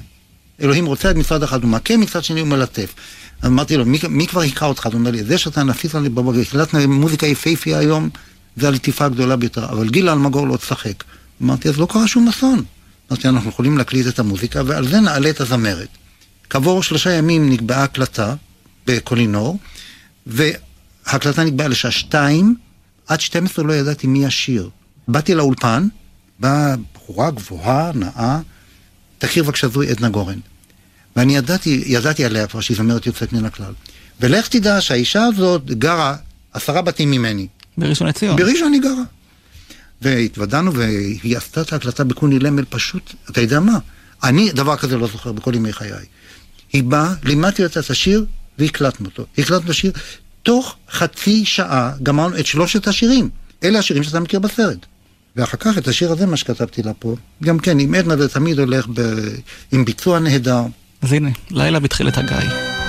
אלוהים 0.61 0.87
רוצה, 0.87 1.15
מצד 1.15 1.43
אחד 1.43 1.63
הוא 1.63 1.71
מכה, 1.71 1.97
מצד 1.97 2.25
שני 2.25 2.41
הוא 2.41 2.49
מלטף. 2.49 2.95
אז 3.43 3.51
אמרתי 3.51 3.77
לו, 3.77 3.85
מי, 3.87 3.99
מי 4.09 4.27
כבר 4.27 4.41
היכה 4.41 4.67
אותך? 4.67 4.87
הוא 4.87 4.95
אומר 4.95 5.11
לי, 5.11 5.25
זה 5.25 5.39
שאתה 5.39 5.63
נפיץ 5.63 5.95
לי 5.95 6.09
בבוקר, 6.09 6.41
הקלטנו 6.41 6.89
מוזיקה 6.89 7.27
יפהפייה 7.27 7.79
היום, 7.79 8.11
זה 8.57 8.69
הלטיפה 8.69 9.05
הגדולה 9.05 9.37
ביותר, 9.37 9.65
אבל 9.65 9.89
גילה 9.89 10.13
אלמגור 10.13 10.49
לא 10.49 10.57
תשחק. 10.57 11.05
אמרתי, 11.43 11.69
אז 11.69 11.79
לא 11.79 11.87
קרה 11.91 12.07
שום 12.07 12.29
אסון. 12.29 12.65
אמרתי, 13.11 13.29
אנחנו 13.29 13.51
יכולים 13.51 13.79
להקליט 13.79 14.07
את 14.07 14.19
המוזיקה, 14.19 14.63
ועל 14.67 14.89
זה 14.89 15.01
נעלה 15.01 15.31
את 15.31 15.41
הזמרת. 15.41 15.89
כעבור 16.51 16.83
שלושה 16.83 17.11
ימים 17.11 17.51
נקבעה 17.51 17.83
הקלטה 17.83 18.35
בקולינור, 18.87 19.59
וההקלטה 20.27 21.45
נקבעה 21.45 21.69
לשעה 21.69 21.91
שתיים, 21.91 22.55
עד 23.07 23.21
12 23.21 23.65
לא 23.65 23.73
ידעתי 23.73 24.07
מי 24.07 24.27
השיר. 24.27 24.71
באתי 25.09 25.35
לאולפן, 25.35 25.89
באה 26.41 26.75
בחורה 26.95 27.31
גבוהה, 27.31 27.93
נאה, 27.95 28.41
תכיר 29.19 29.45
בבקשה 29.45 29.69
זוהי 29.69 29.91
עדנה 29.91 30.09
גורן. 30.09 30.39
ואני 31.21 31.37
ידעתי, 31.37 31.83
ידעתי 31.87 32.25
עליה 32.25 32.47
כבר 32.47 32.61
שהיא 32.61 32.77
זמרת 32.77 33.07
יוצאת 33.07 33.33
מן 33.33 33.45
הכלל. 33.45 33.73
ולך 34.21 34.49
תדע 34.49 34.81
שהאישה 34.81 35.25
הזאת 35.25 35.65
גרה 35.65 36.17
עשרה 36.53 36.83
בתים 36.83 37.11
ממני. 37.11 37.47
בראשון 37.79 38.07
לציון. 38.07 38.37
בראשון 38.37 38.73
היא 38.73 38.83
גרה. 38.83 39.03
והתוודענו 40.03 40.75
והיא 40.75 41.37
עשתה 41.37 41.61
את 41.61 41.73
ההקלטה 41.73 42.05
בקוני 42.05 42.39
למל 42.39 42.65
פשוט, 42.69 43.15
אתה 43.31 43.41
יודע 43.41 43.61
מה? 43.61 43.79
אני 44.23 44.53
דבר 44.53 44.77
כזה 44.77 44.99
לא 44.99 45.07
זוכר 45.07 45.33
בכל 45.33 45.55
ימי 45.55 45.73
חיי. 45.73 45.91
היא 46.73 46.83
באה, 46.83 47.15
לימדתי 47.25 47.65
אותה 47.65 47.81
את 47.81 47.91
השיר 47.91 48.27
והקלטנו 48.59 49.07
אותו. 49.07 49.27
הקלטנו 49.39 49.65
את 49.65 49.71
השיר 49.71 49.93
תוך 50.43 50.77
חצי 50.91 51.45
שעה 51.45 51.93
גמרנו 52.03 52.39
את 52.39 52.47
שלושת 52.47 52.89
השירים. 52.89 53.31
אלה 53.65 53.79
השירים 53.79 54.03
שאתה 54.03 54.21
מכיר 54.21 54.41
בסרט. 54.41 54.87
ואחר 55.37 55.57
כך 55.57 55.79
את 55.79 55.89
השיר 55.89 56.13
הזה, 56.13 56.27
מה 56.27 56.37
שכתבתי 56.37 56.83
לה 56.83 56.93
פה, 56.95 57.17
גם 57.43 57.59
כן, 57.59 57.79
עם 57.79 57.95
עדנה 57.95 58.17
זה 58.17 58.29
תמיד 58.29 58.59
הולך 58.59 58.87
ב... 58.95 59.01
עם 59.73 59.85
ביצוע 59.85 60.19
נהדר. 60.19 60.63
אז 61.03 61.13
הנה, 61.13 61.29
לילה 61.51 61.81
בתחילת 61.81 62.19
הגיא. 62.19 62.80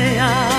yeah. 0.00 0.49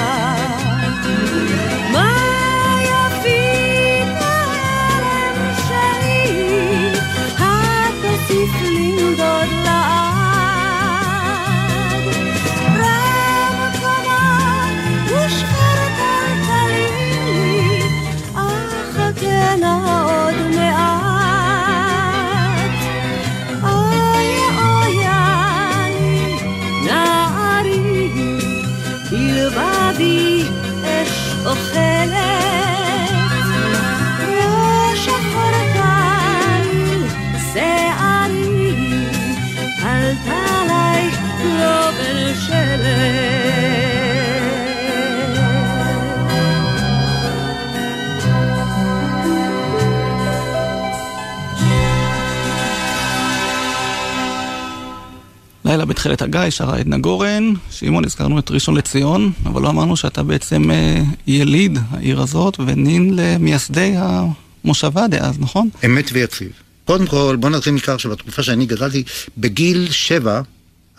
בתחילת 56.02 56.22
הגיא, 56.22 56.50
שרה 56.50 56.78
עדנה 56.78 56.98
גורן. 56.98 57.54
שמעון, 57.72 58.06
הזכרנו 58.06 58.40
את 58.40 58.52
ראשון 58.52 58.78
לציון, 58.78 59.32
אבל 59.46 59.62
לא 59.62 59.70
אמרנו 59.70 59.98
שאתה 59.98 60.24
בעצם 60.24 60.72
אה, 60.72 61.04
יליד 61.28 61.78
העיר 61.92 62.22
הזאת 62.22 62.60
ונין 62.60 63.14
למייסדי 63.16 63.94
המושבה 63.98 65.08
דאז, 65.08 65.40
נכון? 65.40 65.70
אמת 65.86 66.10
ויציב. 66.14 66.52
קודם 66.86 67.08
כל, 67.08 67.38
בוא 67.40 67.50
נתחיל 67.50 67.74
מכך 67.74 68.00
שבתקופה 68.00 68.44
שאני 68.44 68.66
גדלתי, 68.66 69.04
בגיל 69.38 69.88
שבע, 69.92 70.42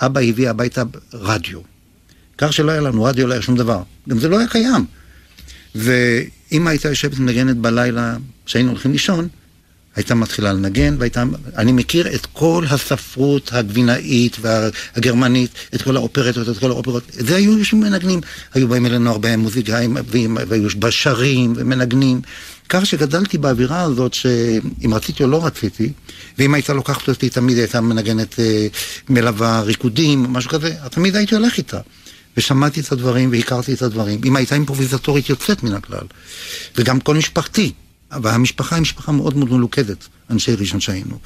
אבא 0.00 0.20
הביא 0.20 0.50
הביתה 0.50 0.82
רדיו. 1.12 1.60
כך 2.38 2.52
שלא 2.52 2.70
היה 2.70 2.80
לנו 2.80 3.04
רדיו, 3.04 3.26
לא 3.26 3.32
היה 3.32 3.42
שום 3.42 3.56
דבר. 3.56 3.82
גם 4.08 4.18
זה 4.18 4.28
לא 4.28 4.38
היה 4.38 4.48
קיים. 4.48 4.84
ואמא 5.74 6.70
הייתה 6.70 6.88
יושבת 6.88 7.18
ומנגנת 7.18 7.56
בלילה, 7.56 8.16
כשהיינו 8.46 8.70
הולכים 8.70 8.92
לישון, 8.92 9.28
הייתה 9.96 10.14
מתחילה 10.14 10.52
לנגן, 10.52 10.96
והייתה... 10.98 11.24
אני 11.56 11.72
מכיר 11.72 12.14
את 12.14 12.26
כל 12.32 12.64
הספרות 12.70 13.50
הגבינאית 13.52 14.36
והגרמנית, 14.40 15.50
את 15.74 15.82
כל 15.82 15.96
האופרטות, 15.96 16.48
את 16.48 16.58
כל 16.58 16.70
האופרות. 16.70 17.02
זה 17.10 17.36
היו 17.36 17.58
יושבים 17.58 17.82
ומנגנים. 17.82 18.20
היו 18.54 18.68
באים 18.68 18.86
אלינו 18.86 19.10
הרבה 19.10 19.36
מוזיקאים, 19.36 19.96
והיו 20.48 20.68
בשרים 20.78 21.52
ומנגנים. 21.56 22.20
כך 22.68 22.86
שגדלתי 22.86 23.38
באווירה 23.38 23.82
הזאת, 23.82 24.14
שאם 24.14 24.94
רציתי 24.94 25.22
או 25.22 25.28
לא 25.28 25.46
רציתי, 25.46 25.92
ואם 26.38 26.54
הייתה 26.54 26.72
לוקחת 26.74 27.08
אותי, 27.08 27.30
תמיד 27.30 27.58
הייתה 27.58 27.80
מנגנת 27.80 28.40
אה, 28.40 28.66
מלווה 29.08 29.60
ריקודים, 29.60 30.22
משהו 30.22 30.50
כזה, 30.50 30.74
תמיד 30.90 31.16
הייתי 31.16 31.34
הולך 31.34 31.58
איתה. 31.58 31.80
ושמעתי 32.36 32.80
את 32.80 32.92
הדברים 32.92 33.30
והכרתי 33.32 33.72
את 33.72 33.82
הדברים. 33.82 34.20
אמא 34.24 34.38
הייתה 34.38 34.54
אימפרוביזטורית 34.54 35.28
יוצאת 35.28 35.62
מן 35.62 35.74
הכלל. 35.74 36.06
וגם 36.76 37.00
כל 37.00 37.14
משפחתי. 37.14 37.72
והמשפחה 38.22 38.76
היא 38.76 38.82
משפחה 38.82 39.12
מאוד 39.12 39.36
מאוד 39.36 39.52
מלוכדת, 39.52 40.08
אנשי 40.30 40.54
ראשון 40.54 40.80
שהיינו. 40.80 41.18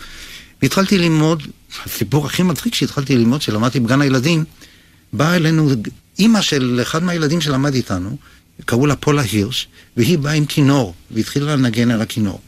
והתחלתי 0.62 0.99
ללמוד, 0.99 1.43
הסיפור 1.84 2.26
הכי 2.26 2.43
מצחיק 2.43 2.74
שהתחלתי 2.74 3.16
ללמוד, 3.16 3.43
שלמדתי 3.43 3.80
בגן 3.80 4.01
הילדים, 4.01 4.45
באה 5.12 5.37
אלינו 5.37 5.70
אימא 6.18 6.41
של 6.41 6.78
אחד 6.82 7.03
מהילדים 7.03 7.41
שלמד 7.41 7.74
איתנו, 7.74 8.16
קראו 8.64 8.87
לה 8.87 8.97
פולה 8.97 9.22
הירש, 9.22 9.68
והיא 9.97 10.18
באה 10.18 10.32
עם 10.32 10.47
כינור, 10.47 10.95
והתחילה 11.11 11.57
לנגן 11.57 11.91
על 11.91 12.03
הכינור. 12.03 12.41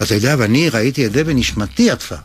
ואתה 0.00 0.14
יודע, 0.14 0.36
ואני 0.38 0.68
ראיתי 0.68 1.06
את 1.06 1.12
זה 1.12 1.22
ונשמתי 1.26 1.82
יצא. 1.82 2.16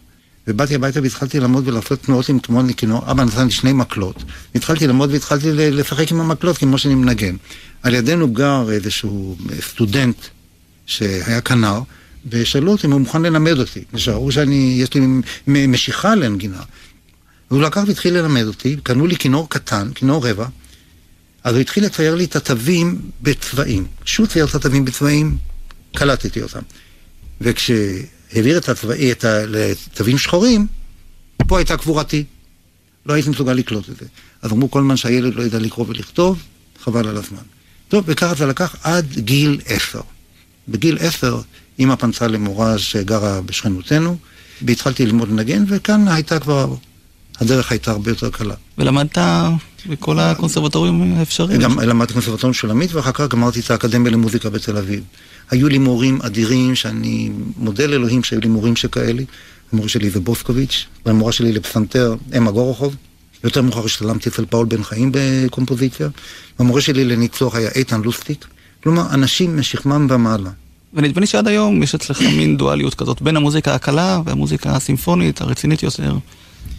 ובאתי 0.47 0.75
הביתה 0.75 1.01
והתחלתי 1.01 1.39
לעמוד 1.39 1.67
ולעשות 1.67 1.99
תנועות 2.01 2.29
עם 2.29 2.39
תמונות 2.39 2.71
מכינור, 2.71 3.11
אבא 3.11 3.23
נתן 3.23 3.45
לי 3.45 3.51
שני 3.51 3.73
מקלות. 3.73 4.23
התחלתי 4.55 4.87
לעמוד 4.87 5.11
והתחלתי 5.11 5.51
לשחק 5.53 6.11
עם 6.11 6.21
המקלות 6.21 6.57
כמו 6.57 6.77
שאני 6.77 6.95
מנגן. 6.95 7.35
על 7.83 7.93
ידינו 7.93 8.33
גר 8.33 8.71
איזשהו 8.71 9.37
סטודנט 9.61 10.15
שהיה 10.91 11.41
כנר, 11.41 11.81
ושאלו 12.29 12.71
אותי 12.71 12.87
אם 12.87 12.91
הוא 12.91 13.01
מוכן 13.01 13.21
ללמד 13.21 13.59
אותי. 13.59 13.83
שראו 13.95 14.31
שאני, 14.31 14.77
יש 14.81 14.89
לי 14.93 15.07
משיכה 15.67 16.15
לנגינה. 16.15 16.63
והוא 17.51 17.61
לקח 17.61 17.83
והתחיל 17.87 18.17
ללמד 18.17 18.43
אותי, 18.43 18.77
קנו 18.83 19.07
לי 19.07 19.15
כינור 19.15 19.49
קטן, 19.49 19.89
כינור 19.95 20.27
רבע, 20.27 20.47
אז 21.43 21.53
הוא 21.53 21.61
התחיל 21.61 21.85
לצייר 21.85 22.15
לי 22.15 22.25
את 22.25 22.35
התווים 22.35 23.01
בצבעים. 23.21 23.87
כשהוא 24.05 24.27
צייר 24.27 24.45
את 24.45 24.55
התווים 24.55 24.85
בצבעים, 24.85 25.37
קלטתי 25.95 26.41
אותם. 26.41 26.59
וכשהעביר 27.41 28.57
את, 28.57 28.69
הצבע... 28.69 29.11
את 29.11 29.25
ה... 29.25 29.45
לתווים 29.45 30.17
שחורים, 30.17 30.67
פה 31.47 31.57
הייתה 31.57 31.77
קבורתי. 31.77 32.23
לא 33.05 33.13
הייתי 33.13 33.29
מסוגל 33.29 33.53
לקלוט 33.53 33.89
את 33.89 33.97
זה. 33.99 34.05
אז 34.41 34.51
אמרו 34.51 34.71
כל 34.71 34.81
זמן 34.81 34.97
שהילד 34.97 35.35
לא 35.35 35.43
ידע 35.43 35.59
לקרוא 35.59 35.85
ולכתוב, 35.89 36.43
חבל 36.83 37.07
על 37.07 37.17
הזמן. 37.17 37.43
טוב, 37.87 38.03
וככה 38.07 38.35
זה 38.35 38.45
לקח 38.45 38.75
עד 38.83 39.05
גיל 39.19 39.61
עשר. 39.65 40.01
בגיל 40.71 40.97
עשר, 40.99 41.41
אמא 41.79 41.95
פנתה 41.95 42.27
למורה 42.27 42.77
שגרה 42.77 43.41
בשכנותנו, 43.41 44.17
והתחלתי 44.61 45.05
ללמוד 45.05 45.29
לנגן, 45.29 45.63
וכאן 45.67 46.07
הייתה 46.07 46.39
כבר, 46.39 46.75
הדרך 47.39 47.71
הייתה 47.71 47.91
הרבה 47.91 48.11
יותר 48.11 48.29
קלה. 48.29 48.55
ולמדת 48.77 49.17
בכל 49.85 50.19
הקונסרבטוריום 50.19 51.13
האפשריים. 51.17 51.61
גם 51.61 51.79
למדתי 51.79 52.13
קונסרבטוריון 52.13 52.53
שולמית, 52.53 52.93
ואחר 52.93 53.11
כך 53.11 53.27
גמרתי 53.27 53.59
את 53.59 53.71
האקדמיה 53.71 54.11
למוזיקה 54.11 54.49
בתל 54.49 54.77
אביב. 54.77 55.03
היו 55.51 55.67
לי 55.67 55.77
מורים 55.77 56.19
אדירים, 56.21 56.75
שאני 56.75 57.31
מודה 57.57 57.87
לאלוהים 57.87 58.23
שהיו 58.23 58.41
לי 58.41 58.47
מורים 58.47 58.75
שכאלה. 58.75 59.23
המורה 59.73 59.89
שלי 59.89 60.09
זה 60.09 60.19
בוסקוביץ', 60.19 60.85
והמורה 61.05 61.31
שלי 61.31 61.51
לפסנתר, 61.51 62.15
אמה 62.37 62.51
גורוכוב. 62.51 62.95
יותר 63.43 63.61
מאוחר 63.61 63.85
השתלמתי 63.85 64.29
אצל 64.29 64.45
פאול 64.45 64.65
בן 64.65 64.83
חיים 64.83 65.11
בקומפוזיציה. 65.13 66.09
והמורה 66.59 66.81
שלי 66.81 67.05
לניצוח 67.05 67.55
היה 67.55 67.69
איתן 67.75 68.01
לוסטיק. 68.01 68.45
כלומר, 68.83 69.13
אנשים 69.13 69.59
משכמם 69.59 70.07
ומעלה. 70.09 70.49
ונדמה 70.93 71.21
לי 71.21 71.27
שעד 71.27 71.47
היום 71.47 71.83
יש 71.83 71.95
אצלך 71.95 72.21
מין 72.37 72.57
דואליות 72.57 72.95
כזאת 72.95 73.21
בין 73.21 73.37
המוזיקה 73.37 73.75
הקלה 73.75 74.19
והמוזיקה 74.25 74.75
הסימפונית, 74.75 75.41
הרצינית 75.41 75.83
יותר, 75.83 76.17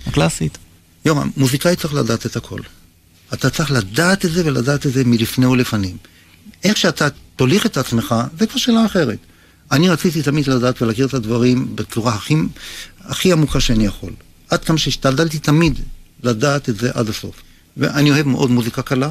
הקלאסית. 0.07 0.59
יורם, 1.05 1.31
מוזיקאי 1.37 1.77
צריך 1.77 1.95
לדעת 1.95 2.27
את 2.27 2.37
הכל. 2.37 2.61
אתה 3.35 3.51
צריך 3.51 3.71
לדעת 3.71 4.25
את 4.25 4.33
זה 4.33 4.47
ולדעת 4.47 4.87
את 4.87 4.93
זה 4.93 5.05
מלפני 5.05 5.47
ולפנים. 5.47 5.97
איך 6.65 6.77
שאתה 6.77 7.09
תוליך 7.37 7.67
את 7.67 7.77
עצמך, 7.77 8.15
זה 8.39 8.47
כבר 8.47 8.59
שאלה 8.59 8.87
אחרת. 8.87 9.19
אני 9.73 9.89
רציתי 9.89 10.23
תמיד 10.23 10.47
לדעת 10.47 10.83
ולהכיר 10.83 11.07
את 11.07 11.15
הדברים 11.15 11.77
בצורה 11.77 12.15
הכי, 12.15 12.35
הכי 13.01 13.33
עמוקה 13.33 13.61
שאני 13.61 13.87
יכול. 13.87 14.13
עד 14.51 14.65
כמה 14.65 14.79
שהשתדלתי 14.79 15.39
תמיד 15.39 15.81
לדעת 16.23 16.69
את 16.69 16.79
זה 16.79 16.91
עד 16.95 17.09
הסוף. 17.09 17.43
ואני 17.77 18.11
אוהב 18.11 18.27
מאוד 18.27 18.51
מוזיקה 18.51 18.83
קלה. 18.83 19.11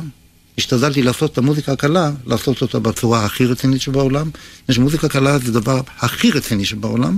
השתדלתי 0.58 1.02
לעשות 1.02 1.34
את 1.34 1.38
המוזיקה 1.38 1.72
הקלה, 1.72 2.12
לעשות 2.26 2.62
אותה 2.62 2.80
בצורה 2.80 3.26
הכי 3.26 3.46
רצינית 3.46 3.82
שבעולם. 3.82 4.30
יש 4.70 4.80
מוזיקה 4.80 5.10
קלה 5.10 5.38
זה 5.38 5.52
הדבר 5.52 5.82
הכי 6.00 6.32
רציני 6.32 6.66
שבעולם, 6.66 7.18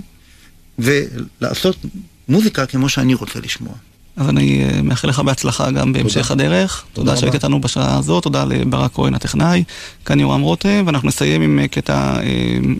ולעשות 0.79 1.77
מוזיקה 2.29 2.65
כמו 2.65 2.89
שאני 2.89 3.13
רוצה 3.13 3.39
לשמוע. 3.39 3.73
אז 4.15 4.29
אני 4.29 4.63
אה, 4.63 4.81
מאחל 4.81 5.07
לך 5.07 5.19
בהצלחה 5.19 5.71
גם 5.71 5.93
בהמשך 5.93 6.27
תודה. 6.27 6.43
הדרך. 6.43 6.83
תודה 6.93 7.05
תודה 7.05 7.19
שהיית. 7.19 7.33
איתנו 7.33 7.61
בשעה 7.61 7.97
הזאת, 7.97 8.23
תודה 8.23 8.45
לברק 8.45 8.91
כהן 8.93 9.13
הטכנאי. 9.13 9.63
כאן 10.05 10.19
יורם 10.19 10.41
רותם, 10.41 10.83
ואנחנו 10.85 11.07
נסיים 11.07 11.41
עם 11.41 11.59
אה, 11.59 11.67
קטע 11.67 12.19
אה, 12.19 12.23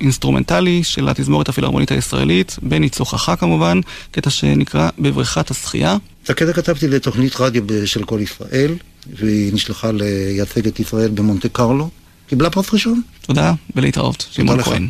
אינסטרומנטלי 0.01 0.83
של 0.83 1.09
התזמורת 1.09 1.49
הפילהרמונית 1.49 1.91
הישראלית, 1.91 2.55
בניצוחך 2.61 3.35
כמובן, 3.39 3.79
קטע 4.11 4.29
שנקרא 4.29 4.89
בבריכת 4.99 5.51
השחייה. 5.51 5.97
את 6.23 6.29
הקטע 6.29 6.53
כתבתי 6.53 6.87
לתוכנית 6.87 7.35
רדיו 7.39 7.63
של 7.85 8.03
כל 8.03 8.19
ישראל, 8.21 8.75
והיא 9.13 9.53
נשלחה 9.53 9.91
לייצג 9.91 10.67
את 10.67 10.79
ישראל 10.79 11.09
במונטה 11.09 11.49
קרלו. 11.49 11.89
קיבלה 12.27 12.49
פרס 12.49 12.73
ראשון. 12.73 13.01
תודה, 13.21 13.53
ולהתראות. 13.75 14.27
שמעון 14.31 14.59
לך. 14.59 14.65
כהן. 14.65 14.87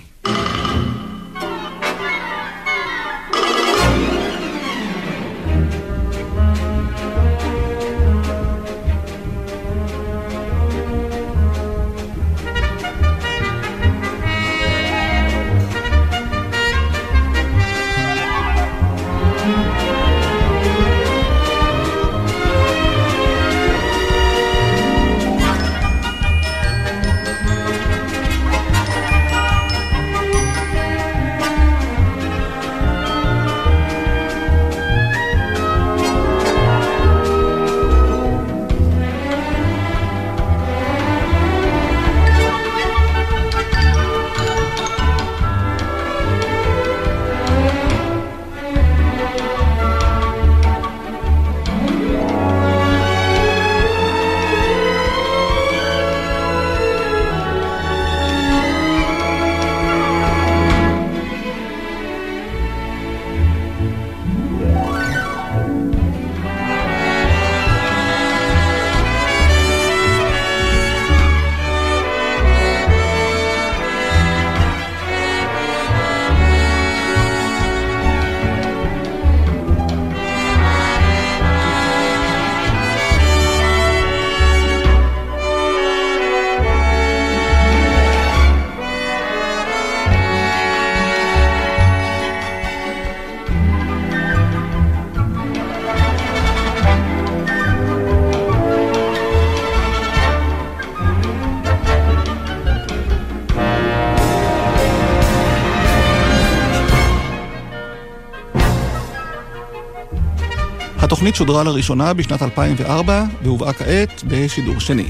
התוכנית 111.23 111.35
שודרה 111.35 111.63
לראשונה 111.63 112.13
בשנת 112.13 112.41
2004 112.41 113.25
והובאה 113.43 113.73
כעת 113.73 114.23
בשידור 114.27 114.79
שני. 114.79 115.07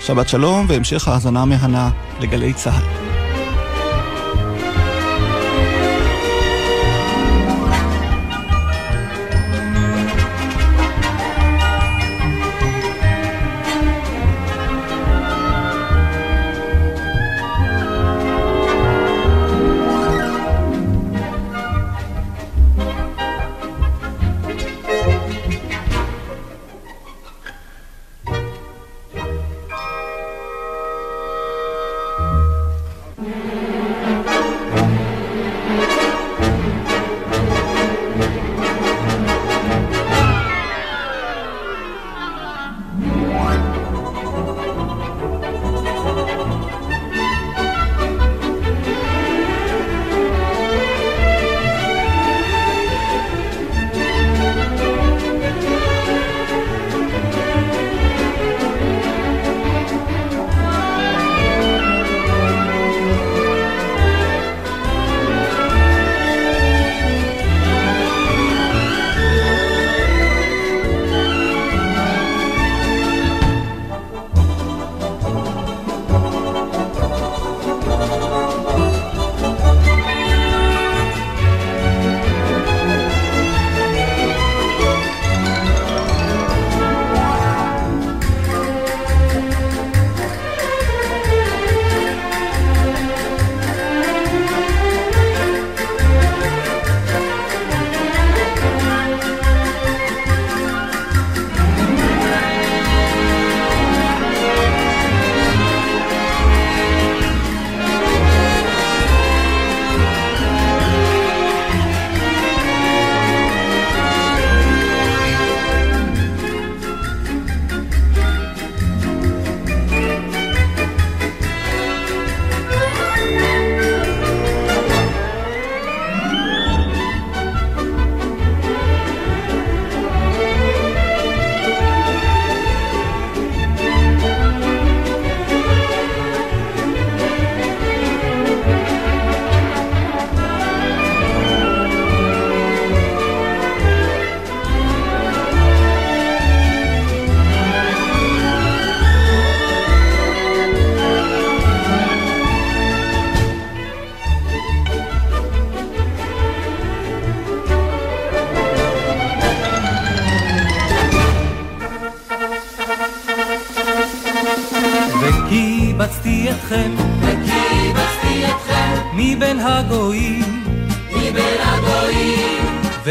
שבת 0.00 0.28
שלום 0.28 0.66
והמשך 0.68 1.08
האזנה 1.08 1.44
מהנה 1.44 1.90
לגלי 2.20 2.52
צה"ל. 2.52 3.03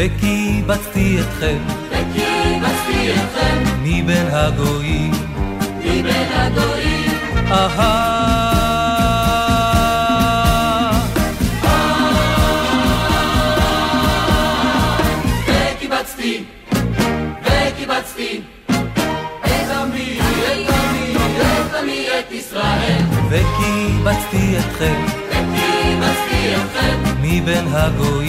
וקיבצתי 0.04 1.16
אתכם, 1.20 1.58
וקיבצתי 1.90 3.12
אתכם, 3.12 3.62
מבין 3.82 4.26
הגויים, 4.32 5.12
מבין 5.78 6.26
הגויים, 6.32 7.10
אהה. 7.50 8.24
וקיבצתי, 15.48 16.44
אתכם, 24.58 25.04
וקיבצתי 25.30 26.54
אתכם, 26.56 26.98
מבין 27.22 27.66
הגויים, 27.72 28.23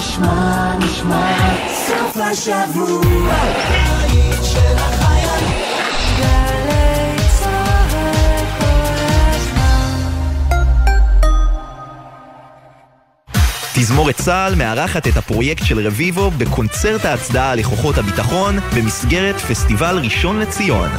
נשמע, 0.00 0.74
נשמע, 0.78 1.36
סוף 1.86 2.16
השבוע, 2.16 3.00
הבית 3.32 4.44
של 4.44 4.76
תזמורת 13.74 14.16
צה"ל 14.16 14.54
מארחת 14.54 15.06
את 15.06 15.16
הפרויקט 15.16 15.64
של 15.64 15.86
רביבו 15.86 16.30
בקונצרט 16.30 17.04
ההצדעה 17.04 17.54
לכוחות 17.54 17.98
הביטחון 17.98 18.58
במסגרת 18.76 19.36
פסטיבל 19.36 19.98
ראשון 20.02 20.38
לציון. 20.38 20.90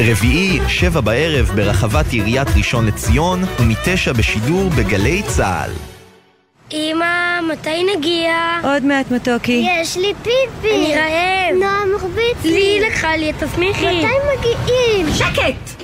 רביעי, 0.00 0.58
שבע 0.68 1.00
בערב 1.00 1.50
ברחבת 1.54 2.12
עיריית 2.12 2.48
ראשון 2.56 2.86
לציון, 2.86 3.44
ומתשע 3.60 4.12
בשידור 4.12 4.70
בגלי 4.70 5.22
צה"ל. 5.22 5.70
אמא, 6.72 7.40
מתי 7.52 7.84
נגיע? 7.96 8.34
עוד 8.62 8.84
מעט 8.84 9.10
מתוקי. 9.10 9.66
יש 9.80 9.96
לי 9.96 10.12
פיפי. 10.22 10.74
אני 10.74 10.94
רעב. 10.96 11.58
נועם 11.60 11.94
מחביץ 11.96 12.44
לי. 12.44 12.50
לי 12.52 12.80
לקחה 12.86 13.16
לי, 13.16 13.32
תסמיכי. 13.32 13.86
מתי 13.86 14.06
מגיעים? 14.38 15.06
שקט! 15.14 15.82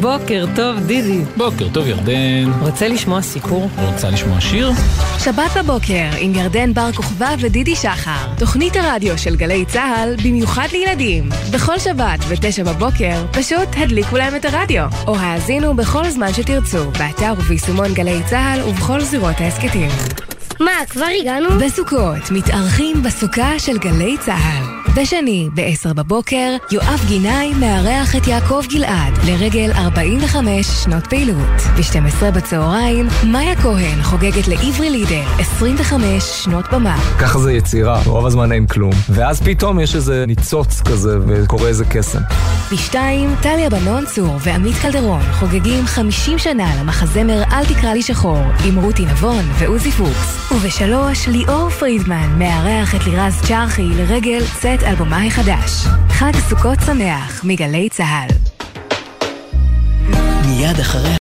בוקר 0.00 0.44
טוב, 0.56 0.78
דידי. 0.86 1.20
בוקר 1.36 1.68
טוב, 1.72 1.86
ירדן. 1.86 2.52
רוצה 2.60 2.88
לשמוע 2.88 3.22
סיפור? 3.22 3.68
רוצה 3.84 4.10
לשמוע 4.10 4.40
שיר? 4.40 4.70
שבת 5.18 5.56
בבוקר 5.56 6.08
עם 6.18 6.34
ירדן 6.34 6.74
בר 6.74 6.92
כוכבא 6.92 7.34
ודידי 7.40 7.76
שחר. 7.76 8.34
תוכנית 8.38 8.76
הרדיו 8.76 9.18
של 9.18 9.36
גלי 9.36 9.64
צה"ל 9.64 10.16
במיוחד 10.24 10.66
לילדים. 10.72 11.28
בכל 11.52 11.78
שבת 11.78 12.18
ב-9 12.24 12.64
בבוקר 12.66 13.24
פשוט 13.32 13.68
הדליקו 13.76 14.16
להם 14.16 14.36
את 14.36 14.44
הרדיו. 14.44 14.86
או 15.06 15.16
האזינו 15.16 15.76
בכל 15.76 16.10
זמן 16.10 16.32
שתרצו, 16.32 16.90
באתר 16.90 17.32
וביישומון 17.38 17.94
גלי 17.94 18.20
צה"ל 18.26 18.68
ובכל 18.68 19.00
זירות 19.00 19.40
ההסכתים. 19.40 20.19
מה, 20.60 20.86
כבר 20.88 21.06
הגענו? 21.20 21.48
בסוכות 21.64 22.30
מתארחים 22.30 23.02
בסוכה 23.02 23.58
של 23.58 23.78
גלי 23.78 24.16
צה"ל. 24.18 24.80
בשני, 24.96 25.48
ב-10 25.54 25.94
בבוקר, 25.94 26.56
יואב 26.70 27.04
גינאי 27.08 27.54
מארח 27.54 28.16
את 28.16 28.26
יעקב 28.26 28.62
גלעד 28.70 29.12
לרגל 29.26 29.70
45 29.74 30.66
שנות 30.66 31.06
פעילות. 31.06 31.60
ב-12 31.76 32.30
בצהריים, 32.30 33.06
מאיה 33.26 33.56
כהן 33.56 34.02
חוגגת 34.02 34.48
לעברי 34.48 34.90
לידר 34.90 35.22
25 35.38 36.22
שנות 36.22 36.64
במה. 36.72 36.98
ככה 37.18 37.38
זה 37.38 37.52
יצירה, 37.52 38.02
רוב 38.06 38.26
הזמן 38.26 38.52
אין 38.52 38.66
כלום. 38.66 38.92
ואז 39.08 39.40
פתאום 39.40 39.80
יש 39.80 39.94
איזה 39.94 40.24
ניצוץ 40.26 40.80
כזה 40.80 41.18
וקורה 41.26 41.68
איזה 41.68 41.84
קסם. 41.84 42.20
בשתיים, 42.72 43.34
טליה 43.42 43.70
בנון 43.70 44.06
צור 44.06 44.36
ועמית 44.40 44.76
קלדרון 44.82 45.22
חוגגים 45.32 45.86
50 45.86 46.38
שנה 46.38 46.80
למחזמר 46.80 47.42
"אל 47.52 47.64
תקרא 47.64 47.92
לי 47.92 48.02
שחור" 48.02 48.42
עם 48.64 48.78
רותי 48.78 49.04
נבון 49.04 49.44
ועוזי 49.58 49.90
פוקס. 49.90 50.49
ובשלוש, 50.52 51.28
ליאור 51.28 51.68
פרידמן 51.70 52.38
מארח 52.38 52.94
את 52.94 53.06
לירז 53.06 53.40
צ'רחי 53.48 53.82
לרגל 53.82 54.42
צאת 54.60 54.82
אלבומה 54.82 55.26
החדש. 55.26 55.86
חג 56.08 56.32
סוכות 56.48 56.78
שמח 56.86 57.44
מגלי 57.44 57.88
צה"ל. 57.88 58.28
מיד 60.46 60.80
אחרי 60.80 61.18